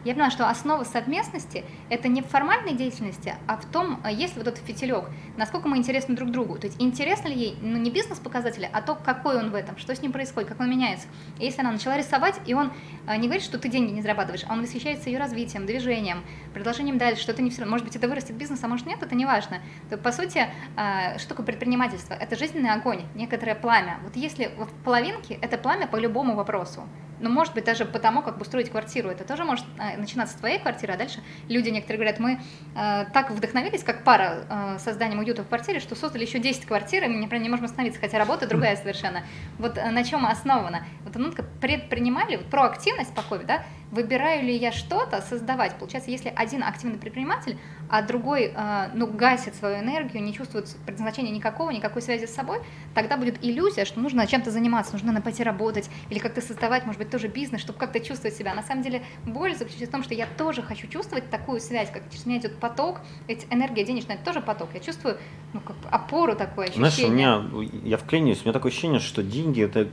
[0.03, 4.34] Я поняла, что основа совместности– это не в формальной деятельности, а в том, а есть
[4.34, 5.05] ли вот этот фитилек,
[5.36, 6.59] насколько мы интересны друг другу.
[6.59, 9.94] То есть интересно ли ей, ну не бизнес-показатели, а то, какой он в этом, что
[9.94, 11.07] с ним происходит, как он меняется.
[11.38, 12.72] И если она начала рисовать, и он
[13.07, 16.24] а, не говорит, что ты деньги не зарабатываешь, а он восхищается ее развитием, движением,
[16.55, 19.14] продолжением дальше, что это не все Может быть, это вырастет бизнес, а может нет, это
[19.14, 19.59] не важно.
[19.90, 20.46] То, по сути,
[20.76, 22.14] а, что такое предпринимательство?
[22.14, 23.98] Это жизненный огонь, некоторое пламя.
[24.03, 26.84] Вот если в половинке, это пламя по любому вопросу.
[27.21, 29.11] Ну, может быть, даже потому, как устроить квартиру.
[29.11, 32.41] Это тоже может э, начинаться с твоей квартиры, а дальше люди некоторые говорят, мы
[32.75, 37.05] э, так вдохновились, как пара э, созданием уюта в квартире, что создали еще 10 квартир,
[37.05, 39.23] и мы, например, не можем остановиться, хотя работа другая совершенно.
[39.59, 40.85] Вот э, на чем основана?
[41.05, 45.75] Вот нотка предпринимали, вот проактивность по COVID, да, выбираю ли я что-то создавать.
[45.77, 47.59] Получается, если один активный предприниматель,
[47.91, 52.59] а другой, э, ну, гасит свою энергию, не чувствует предназначения никакого, никакой связи с собой,
[52.95, 57.01] тогда будет иллюзия, что нужно чем-то заниматься, нужно на пойти работать или как-то создавать, может
[57.01, 58.55] быть, тоже бизнес, чтобы как-то чувствовать себя.
[58.55, 62.09] На самом деле боль заключается в том, что я тоже хочу чувствовать такую связь, как
[62.11, 64.70] через меня идет поток, ведь энергия денежная это тоже поток.
[64.74, 65.18] Я чувствую
[65.53, 66.91] ну, как опору такое ощущение.
[66.91, 69.88] Знаешь, у меня, я вклинюсь, у меня такое ощущение, что деньги это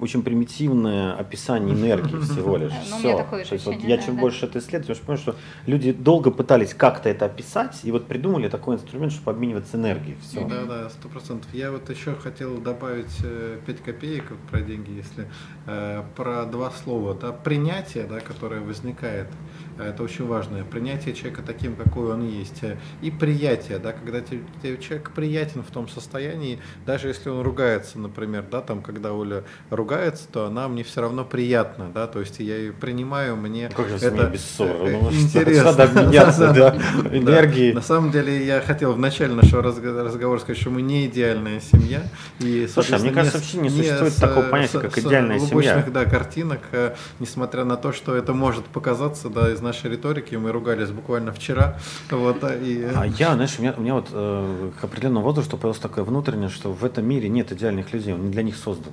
[0.00, 2.72] очень примитивное описание энергии всего лишь.
[2.90, 4.20] Ну, же То есть вот я да, чем да.
[4.20, 5.36] больше это исследую, больше понимаю, что
[5.66, 10.16] люди долго пытались как-то это описать, и вот придумали такой инструмент, чтобы обмениваться энергией.
[10.22, 10.46] Все.
[10.46, 11.52] Да, да, сто процентов.
[11.54, 15.28] Я вот еще хотел добавить э, 5 копеек вот про деньги, если
[15.66, 21.42] э, про два слова, да, принятие, да, которое возникает, э, это очень важное, принятие человека
[21.46, 25.88] таким, какой он есть, э, и приятие, да, когда те- те- человек приятен в том
[25.88, 31.00] состоянии, даже если он ругается, например, да, там, когда Оля ругается, то она мне все
[31.02, 34.70] равно приятна, да, то есть я ее принимаю, мне Как же это без ссоры?
[34.90, 35.64] э, Ну, что- интересно.
[35.64, 36.76] Надо обменяться, да,
[37.12, 37.72] энергией.
[37.72, 41.60] На самом деле, я хотел в начале нашего разго- разговора сказать, что мы не идеальная
[41.60, 42.02] семья.
[42.38, 45.84] И, Слушай, а мне кажется, вообще не существует такого понятия, с- как идеальная семья.
[45.92, 50.52] да, картинок, э, несмотря на то, что это может показаться, да, из нашей риторики, мы
[50.52, 51.76] ругались буквально вчера,
[52.10, 52.80] вот, а, и...
[52.82, 56.04] э, А я, знаешь, у меня, у меня вот э, к определенному возрасту появилось такое
[56.04, 58.92] внутреннее, что в этом мире нет идеальных людей, он не для них создан.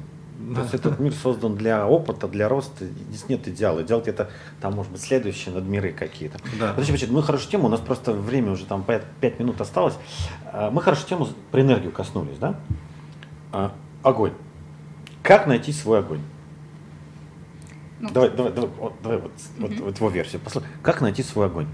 [0.55, 3.82] То есть этот мир создан для опыта, для роста, здесь нет идеала.
[3.82, 6.38] Идеал где-то там, может быть, следующие надмиры какие-то.
[6.59, 6.71] Да.
[6.71, 9.95] Подожди, подожди, мы хорошую тему, у нас просто время уже там 5, минут осталось.
[10.51, 12.59] А, Мы хорошую тему про энергию коснулись, да?
[13.53, 13.71] А,
[14.03, 14.34] Огонь.
[15.24, 16.19] Как найти свой огонь?
[18.03, 19.83] Ну, Давай, давай, давай, вот, давай вот, вот, Мгм.
[19.85, 20.41] вот его версию.
[20.43, 21.67] Послушай, как найти свой огонь?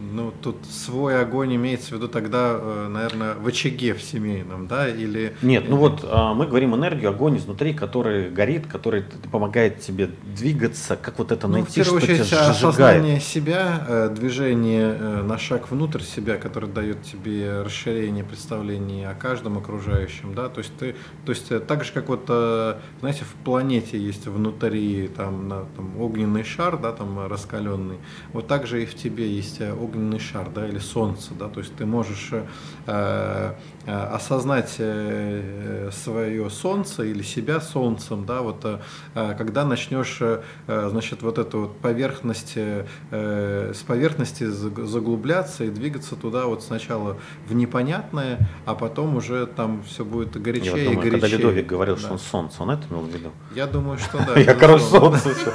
[0.00, 4.88] Ну, тут свой огонь имеется в виду тогда, э, наверное, в очаге в семейном, да,
[4.88, 5.36] или...
[5.42, 10.96] Нет, ну вот а, мы говорим энергию, огонь изнутри, который горит, который помогает тебе двигаться,
[10.96, 15.22] как вот это ну, найти, в первую что очередь, тебя осознание себя, э, движение э,
[15.22, 20.74] на шаг внутрь себя, который дает тебе расширение представлений о каждом окружающем, да, то есть
[20.78, 20.96] ты,
[21.26, 26.42] то есть так же, как вот, знаете, в планете есть внутри там, на, там огненный
[26.42, 27.98] шар, да, там раскаленный,
[28.32, 31.74] вот так же и в тебе есть огненный шар, да, или солнце, да, то есть
[31.76, 32.44] ты можешь э,
[32.86, 33.54] э
[33.86, 38.78] осознать э, свое солнце или себя солнцем, да, вот э,
[39.14, 40.20] когда начнешь,
[40.66, 47.16] значит, вот эту вот поверхность, с поверхности заглубляться и двигаться туда вот сначала
[47.46, 51.20] в непонятное, а потом уже там все будет горячее Я вот думаю, и горячее.
[51.20, 52.00] Когда Ледовик говорил, да.
[52.00, 53.30] что он солнце, он это имел в виду?
[53.54, 54.38] Я думаю, что да.
[54.40, 55.34] Я, короче, солнце.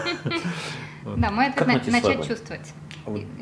[1.17, 2.73] Да, мы это начать чувствовать.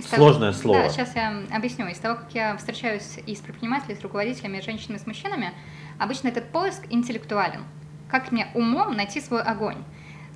[0.07, 0.83] Сложное того, слово.
[0.83, 1.87] Да, сейчас я объясню.
[1.87, 5.01] Из того, как я встречаюсь и с предпринимателями, и с руководителями, и с женщинами, и
[5.01, 5.53] с мужчинами,
[5.99, 7.63] обычно этот поиск интеллектуален.
[8.09, 9.77] Как мне умом найти свой огонь?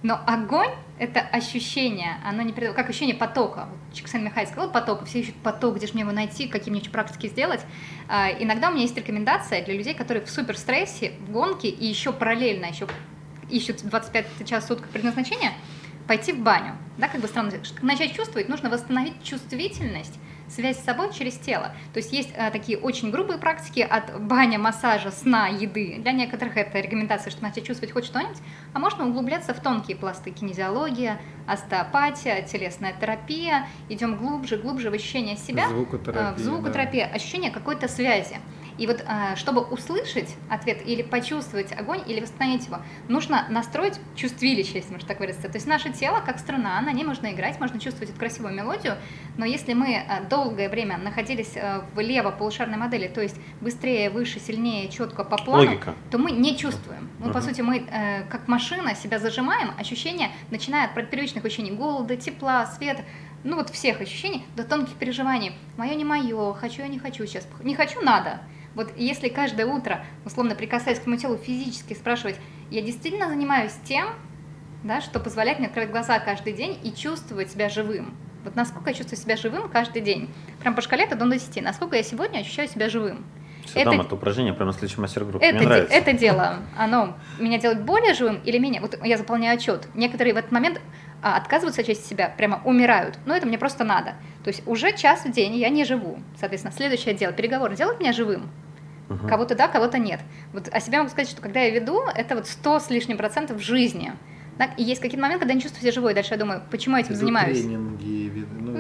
[0.03, 0.69] Но огонь–
[0.99, 2.73] это ощущение, оно не перед...
[2.73, 3.67] как ощущение потока.
[3.93, 7.28] Чиксен Михайлович сказал поток, все ищут поток, где же мне его найти, какие мне практики
[7.28, 7.61] сделать.
[8.07, 12.13] А, иногда у меня есть рекомендация для людей, которые в суперстрессе, в гонке и еще
[12.13, 12.88] параллельно еще
[13.49, 15.53] ищут 25 час в сутках предназначения–
[16.08, 16.74] пойти в баню.
[16.97, 17.51] Да, как бы странно,
[17.82, 20.18] начать чувствовать, нужно восстановить чувствительность,
[20.49, 21.72] связь с собой через тело.
[21.93, 25.97] То есть есть а, такие очень грубые практики от баня, массажа, сна, еды.
[25.99, 28.38] Для некоторых это рекомендация, что начать чувствовать хоть что-нибудь,
[28.74, 33.68] а можно углубляться в тонкие пласты кинезиология, остеопатия, телесная терапия.
[33.89, 37.16] Идем глубже, глубже в ощущение себя, звукотерапия, в звукотерапия, да.
[37.16, 38.38] ощущение какой-то связи.
[38.78, 44.73] И вот а, чтобы услышать ответ или почувствовать огонь, или восстановить его, нужно настроить чувствилище,
[44.75, 45.49] если можно так выразиться.
[45.49, 48.95] То есть наше тело, как струна, на ней можно играть, можно чувствовать эту красивую мелодию,
[49.38, 54.39] но если мы а, долгое время находились а, в лево-полушарной модели, то есть быстрее, выше,
[54.39, 55.93] сильнее, четко по плану, Логика.
[56.11, 57.09] то мы не чувствуем.
[57.19, 57.34] Мы, uh-huh.
[57.34, 62.65] по сути, мы э, как машина себя зажимаем, ощущения, начиная от первичных ощущений голода, тепла,
[62.65, 63.03] света,
[63.43, 65.53] ну вот всех ощущений до тонких переживаний.
[65.78, 67.47] Мое не мое, хочу я не хочу сейчас.
[67.63, 68.41] Не хочу, надо.
[68.78, 72.36] Вот если каждое утро, условно прикасаясь к моему телу физически, спрашивать,
[72.69, 74.09] я действительно занимаюсь тем,
[74.84, 78.15] да, что позволяет мне открыть глаза каждый день и чувствовать себя живым.
[78.43, 80.30] Вот насколько я чувствую себя живым каждый день.
[80.59, 81.63] Прям по шкале от 1 до 10.
[81.63, 83.25] Насколько я сегодня ощущаю себя живым.
[83.65, 85.43] Все, это, это упражнение прямо на следующем мастер-группе.
[85.43, 85.95] Это, Мне нравится.
[85.95, 88.80] это дело, оно меня делает более живым или менее.
[88.80, 89.88] Вот я заполняю отчет.
[89.95, 90.80] Некоторые в этот момент
[91.23, 93.17] а, отказываются от части себя, прямо умирают.
[93.25, 94.13] Но это мне просто надо.
[94.43, 96.19] То есть уже час в день я не живу.
[96.39, 98.51] Соответственно, следующее дело, переговоры делают меня живым.
[99.10, 99.28] Угу.
[99.28, 100.20] Кого-то да, кого-то нет.
[100.53, 103.62] Вот о себе могу сказать, что когда я веду, это вот 100 с лишним процентов
[103.62, 104.14] жизни.
[104.58, 106.14] Так, и есть какие-то моменты, когда я не чувствую себя живой.
[106.14, 107.62] Дальше я думаю, почему я этим веду занимаюсь?
[107.62, 108.30] тренинги,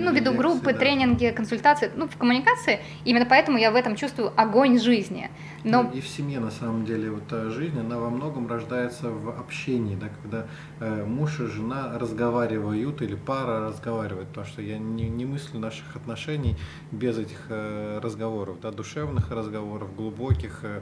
[0.05, 0.79] ну, веду группы, да.
[0.79, 2.79] тренинги, консультации, ну, в коммуникации.
[3.05, 5.29] Именно поэтому я в этом чувствую огонь жизни.
[5.63, 5.83] Но...
[5.83, 9.29] Ну, и в семье, на самом деле, вот та жизнь, она во многом рождается в
[9.29, 10.45] общении, да, когда
[10.79, 15.95] э, муж и жена разговаривают или пара разговаривает, потому что я не, не мыслю наших
[15.95, 16.55] отношений
[16.91, 20.81] без этих э, разговоров, да, душевных разговоров, глубоких, э,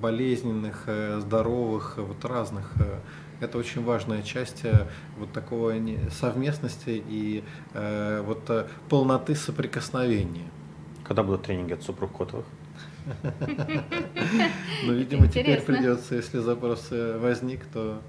[0.00, 2.98] болезненных, э, здоровых, вот разных э,
[3.40, 4.86] это очень важная часть э,
[5.18, 5.74] вот такого
[6.10, 10.48] совместности и э, вот э, полноты соприкосновения.
[11.04, 12.46] Когда будут тренинги от супруг Котовых?
[14.84, 18.00] Ну, видимо, теперь придется, если запрос возник, то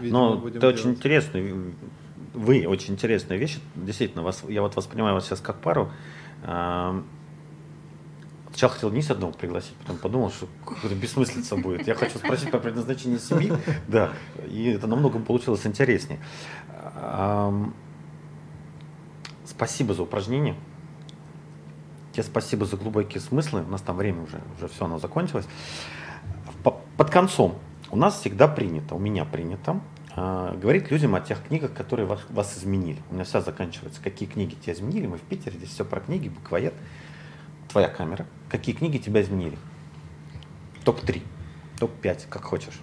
[0.00, 1.40] Ну, это очень интересно.
[2.32, 3.58] Вы очень интересная вещь.
[3.74, 5.90] Действительно, вас, я вот воспринимаю вас сейчас как пару.
[8.52, 11.86] Сначала хотел Низ одного пригласить, потом подумал, что какая-то бессмыслица будет.
[11.86, 13.50] Я хочу спросить по предназначению семьи,
[13.88, 14.12] да,
[14.46, 16.20] и это намного получилось интереснее.
[19.46, 20.54] Спасибо за упражнение.
[22.12, 23.62] Тебе спасибо за глубокие смыслы.
[23.62, 25.46] У нас там время уже, уже все, оно закончилось.
[26.62, 27.58] Под концом
[27.90, 29.80] у нас всегда принято, у меня принято,
[30.14, 33.00] а, говорить людям о тех книгах, которые вас, вас изменили.
[33.10, 35.06] У меня вся заканчивается, какие книги тебя изменили.
[35.06, 36.74] Мы в Питере, здесь все про книги, буквоед
[37.72, 38.26] твоя камера.
[38.48, 39.56] Какие книги тебя изменили?
[40.84, 41.22] Топ-3,
[41.80, 42.80] топ-5, как хочешь.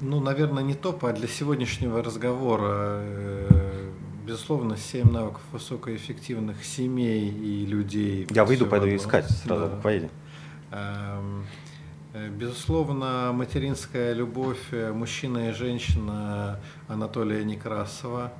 [0.00, 3.90] Ну, наверное, не топ, а для сегодняшнего разговора, э,
[4.26, 8.26] безусловно, 7 навыков высокоэффективных семей и людей.
[8.30, 8.96] Я выйду, пойду одно.
[8.96, 9.76] искать сразу, да.
[9.76, 10.10] поедем.
[10.70, 11.46] Эм,
[12.12, 18.32] э, безусловно, материнская любовь, э, мужчина и женщина Анатолия Некрасова.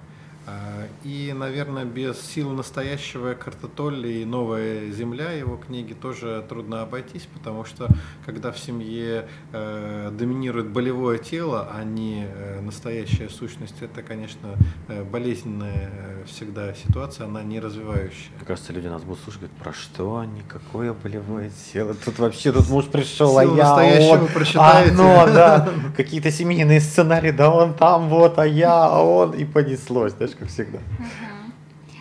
[0.46, 7.28] А, и, наверное, без сил настоящего Картотолли и «Новая земля» его книги тоже трудно обойтись,
[7.34, 7.88] потому что
[8.24, 14.54] когда в семье э, доминирует болевое тело, а не э, настоящая сущность, это, конечно,
[14.86, 15.90] э, болезненная
[16.26, 18.30] всегда ситуация, она не развивающая.
[18.36, 22.52] Мне кажется, люди нас будут слушать, говорят, про что они, какое болевое тело, тут вообще,
[22.52, 24.92] тут муж пришел, а я настоящего он, прочитаете.
[24.92, 30.12] оно, да, какие-то семейные сценарии, да он там вот, а я, а он, и понеслось,
[30.12, 30.78] знаешь, как всегда.
[30.98, 31.52] Мгм.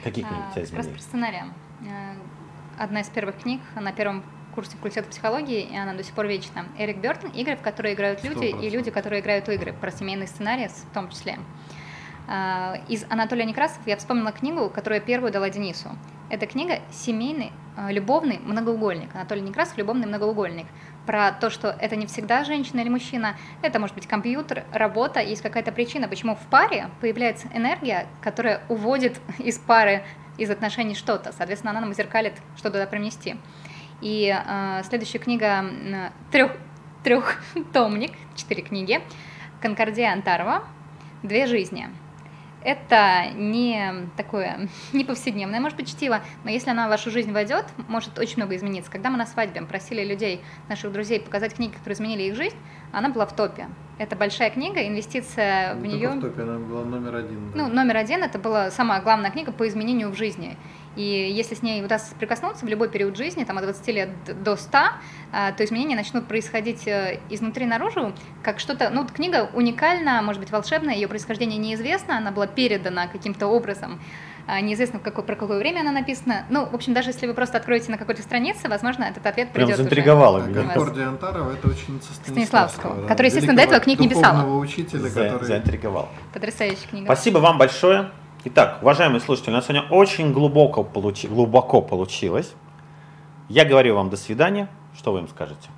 [0.04, 0.92] Какие книги А, тебя как раз изменили?
[0.94, 1.46] про сценария.
[1.82, 2.14] Э,
[2.78, 4.24] Одна из первых книг на первом
[4.54, 6.66] курсе факультета психологии, и она до сих пор вечна.
[6.78, 8.92] Эрик Бертон «Игры, в которые играют люди, и люди, 100%.
[8.92, 11.40] которые играют в игры», про семейные сценарии в том числе.
[12.28, 15.90] А, Из Анатолия Некрасов я вспомнила книгу, которую я первую дала Денису.
[16.30, 19.14] Эта книга «Семейный э, любовный многоугольник».
[19.16, 20.66] Анатолий Некрасов «Любовный многоугольник».
[21.06, 25.42] Про то, что это не всегда женщина или мужчина, это может быть компьютер, работа, есть
[25.42, 30.04] какая-то причина, почему в паре появляется энергия, которая уводит из пары,
[30.38, 31.32] из отношений что-то.
[31.32, 33.36] Соответственно, она нам зеркалит, что туда принести.
[34.02, 36.58] И э, следующая книга э, трех,
[37.04, 39.02] трехтомник, четыре книги,
[39.62, 40.64] Конкордия Антарова,
[41.24, 41.90] «Две жизни».
[42.66, 47.66] Это не такое, не повседневное, может быть, чтиво, но если она в вашу жизнь войдет,
[47.88, 48.92] может очень много измениться.
[48.92, 52.58] Когда мы на свадьбе просили людей, наших друзей, показать книги, которые изменили их жизнь,
[52.92, 53.68] она была в топе.
[54.00, 56.10] Это большая книга, инвестиция в Не нее.
[56.10, 57.52] только в топе, она была номер один.
[57.52, 57.58] да.
[57.58, 60.58] Ну, номер один это была самая главная книга по изменению в жизни.
[60.96, 64.10] И если с ней удастся прикоснуться в любой период жизни, там от 20 лет
[64.44, 64.78] до 100,
[65.32, 68.90] а, то изменения начнут происходить э, изнутри наружу, как что-то...
[68.90, 74.00] Ну, книга уникальна, может быть, волшебная, ее происхождение неизвестно, она была передана каким-то образом,
[74.48, 76.46] а, неизвестно, какое, про какое время она написана.
[76.50, 79.68] Ну, в общем, даже если вы просто откроете на какой-то странице, возможно, этот ответ Прям
[79.68, 79.90] придет уже.
[79.90, 80.62] заинтриговала А меня.
[80.62, 85.24] Конкордия Антарова это ученица Станиславского, Станиславского, который, естественно, до этого книг не духовного учителя, За-
[85.24, 85.48] который...
[85.48, 86.10] Заинтриговал.
[86.32, 87.06] Потрясающая книга.
[87.06, 88.12] Спасибо вам большое.
[88.48, 92.54] Итак, уважаемые слушатели, у нас сегодня очень глубоко, получи- глубоко получилось.
[93.50, 94.68] Я говорю вам до свидания.
[94.96, 95.70] Что вы им скажете?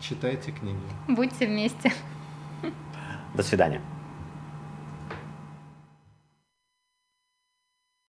[0.00, 0.76] Читайте книги.
[1.06, 1.92] Будьте вместе.
[3.34, 3.80] До свидания.